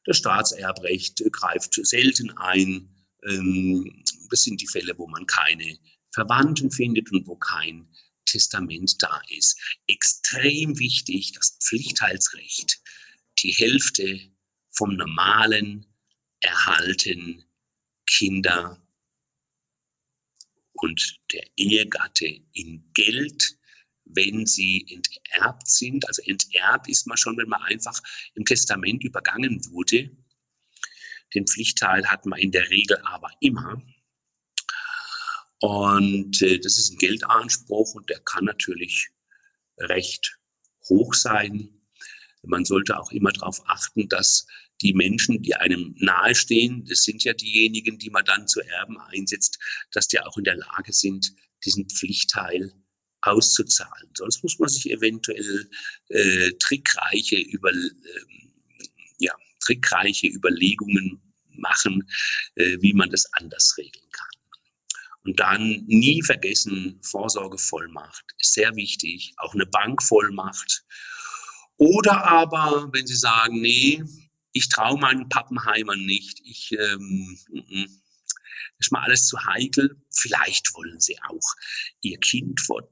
Das 0.05 0.17
Staatserbrecht 0.17 1.21
greift 1.31 1.79
selten 1.85 2.31
ein. 2.37 2.95
Ähm, 3.23 4.03
das 4.29 4.43
sind 4.43 4.61
die 4.61 4.67
Fälle, 4.67 4.97
wo 4.97 5.07
man 5.07 5.25
keine 5.25 5.77
Verwandten 6.11 6.71
findet 6.71 7.11
und 7.11 7.27
wo 7.27 7.35
kein 7.35 7.87
Testament 8.25 9.01
da 9.01 9.21
ist. 9.29 9.59
Extrem 9.87 10.79
wichtig, 10.79 11.33
das 11.33 11.57
Pflichtteilsrecht. 11.61 12.79
Die 13.39 13.51
Hälfte 13.51 14.19
vom 14.71 14.95
normalen 14.95 15.85
erhalten 16.39 17.43
Kinder 18.05 18.81
und 20.73 21.19
der 21.33 21.45
Ehegatte 21.57 22.41
in 22.53 22.91
Geld 22.93 23.58
wenn 24.09 24.45
sie 24.45 24.85
enterbt 24.89 25.67
sind. 25.67 26.07
Also 26.07 26.21
enterbt 26.23 26.89
ist 26.89 27.07
man 27.07 27.17
schon, 27.17 27.37
wenn 27.37 27.49
man 27.49 27.61
einfach 27.63 27.99
im 28.35 28.45
Testament 28.45 29.03
übergangen 29.03 29.65
wurde. 29.71 30.11
Den 31.33 31.47
Pflichtteil 31.47 32.07
hat 32.07 32.25
man 32.25 32.39
in 32.39 32.51
der 32.51 32.69
Regel 32.69 32.97
aber 33.03 33.31
immer. 33.39 33.81
Und 35.59 36.41
äh, 36.41 36.59
das 36.59 36.77
ist 36.77 36.93
ein 36.93 36.97
Geldanspruch 36.97 37.93
und 37.93 38.09
der 38.09 38.19
kann 38.21 38.45
natürlich 38.45 39.09
recht 39.77 40.39
hoch 40.87 41.13
sein. 41.13 41.69
Man 42.43 42.65
sollte 42.65 42.97
auch 42.97 43.11
immer 43.11 43.31
darauf 43.31 43.61
achten, 43.67 44.07
dass 44.07 44.47
die 44.81 44.93
Menschen, 44.93 45.41
die 45.41 45.55
einem 45.55 45.93
nahestehen, 45.99 46.85
das 46.85 47.03
sind 47.03 47.23
ja 47.25 47.33
diejenigen, 47.33 47.99
die 47.99 48.09
man 48.09 48.23
dann 48.23 48.47
zu 48.47 48.61
Erben 48.61 48.97
einsetzt, 48.97 49.59
dass 49.91 50.07
die 50.07 50.21
auch 50.21 50.37
in 50.37 50.45
der 50.45 50.55
Lage 50.55 50.93
sind, 50.93 51.33
diesen 51.65 51.89
Pflichtteil 51.89 52.73
auszuzahlen. 53.21 54.09
Sonst 54.15 54.43
muss 54.43 54.59
man 54.59 54.69
sich 54.69 54.89
eventuell 54.89 55.69
äh, 56.09 56.51
trickreiche, 56.59 57.37
über, 57.37 57.71
äh, 57.71 57.89
ja, 59.19 59.33
trickreiche 59.59 60.27
Überlegungen 60.27 61.21
machen, 61.49 62.09
äh, 62.55 62.77
wie 62.81 62.93
man 62.93 63.09
das 63.09 63.25
anders 63.33 63.75
regeln 63.77 64.09
kann. 64.11 64.27
Und 65.23 65.39
dann 65.39 65.83
nie 65.85 66.21
vergessen, 66.23 66.99
Vorsorgevollmacht 67.03 68.23
ist 68.37 68.53
sehr 68.53 68.75
wichtig, 68.75 69.33
auch 69.37 69.53
eine 69.53 69.65
Bankvollmacht. 69.65 70.83
Oder 71.77 72.25
aber, 72.25 72.89
wenn 72.93 73.05
Sie 73.05 73.15
sagen, 73.15 73.61
nee, 73.61 74.03
ich 74.53 74.69
traue 74.69 74.99
meinen 74.99 75.29
Pappenheimern 75.29 76.05
nicht, 76.05 76.39
ich, 76.43 76.71
ähm, 76.71 77.37
ist 78.79 78.91
mal 78.91 79.03
alles 79.03 79.27
zu 79.27 79.37
heikel. 79.45 80.01
Vielleicht 80.09 80.73
wollen 80.73 80.99
Sie 80.99 81.17
auch 81.27 81.55
Ihr 82.01 82.19
Kind 82.19 82.59
vor 82.61 82.89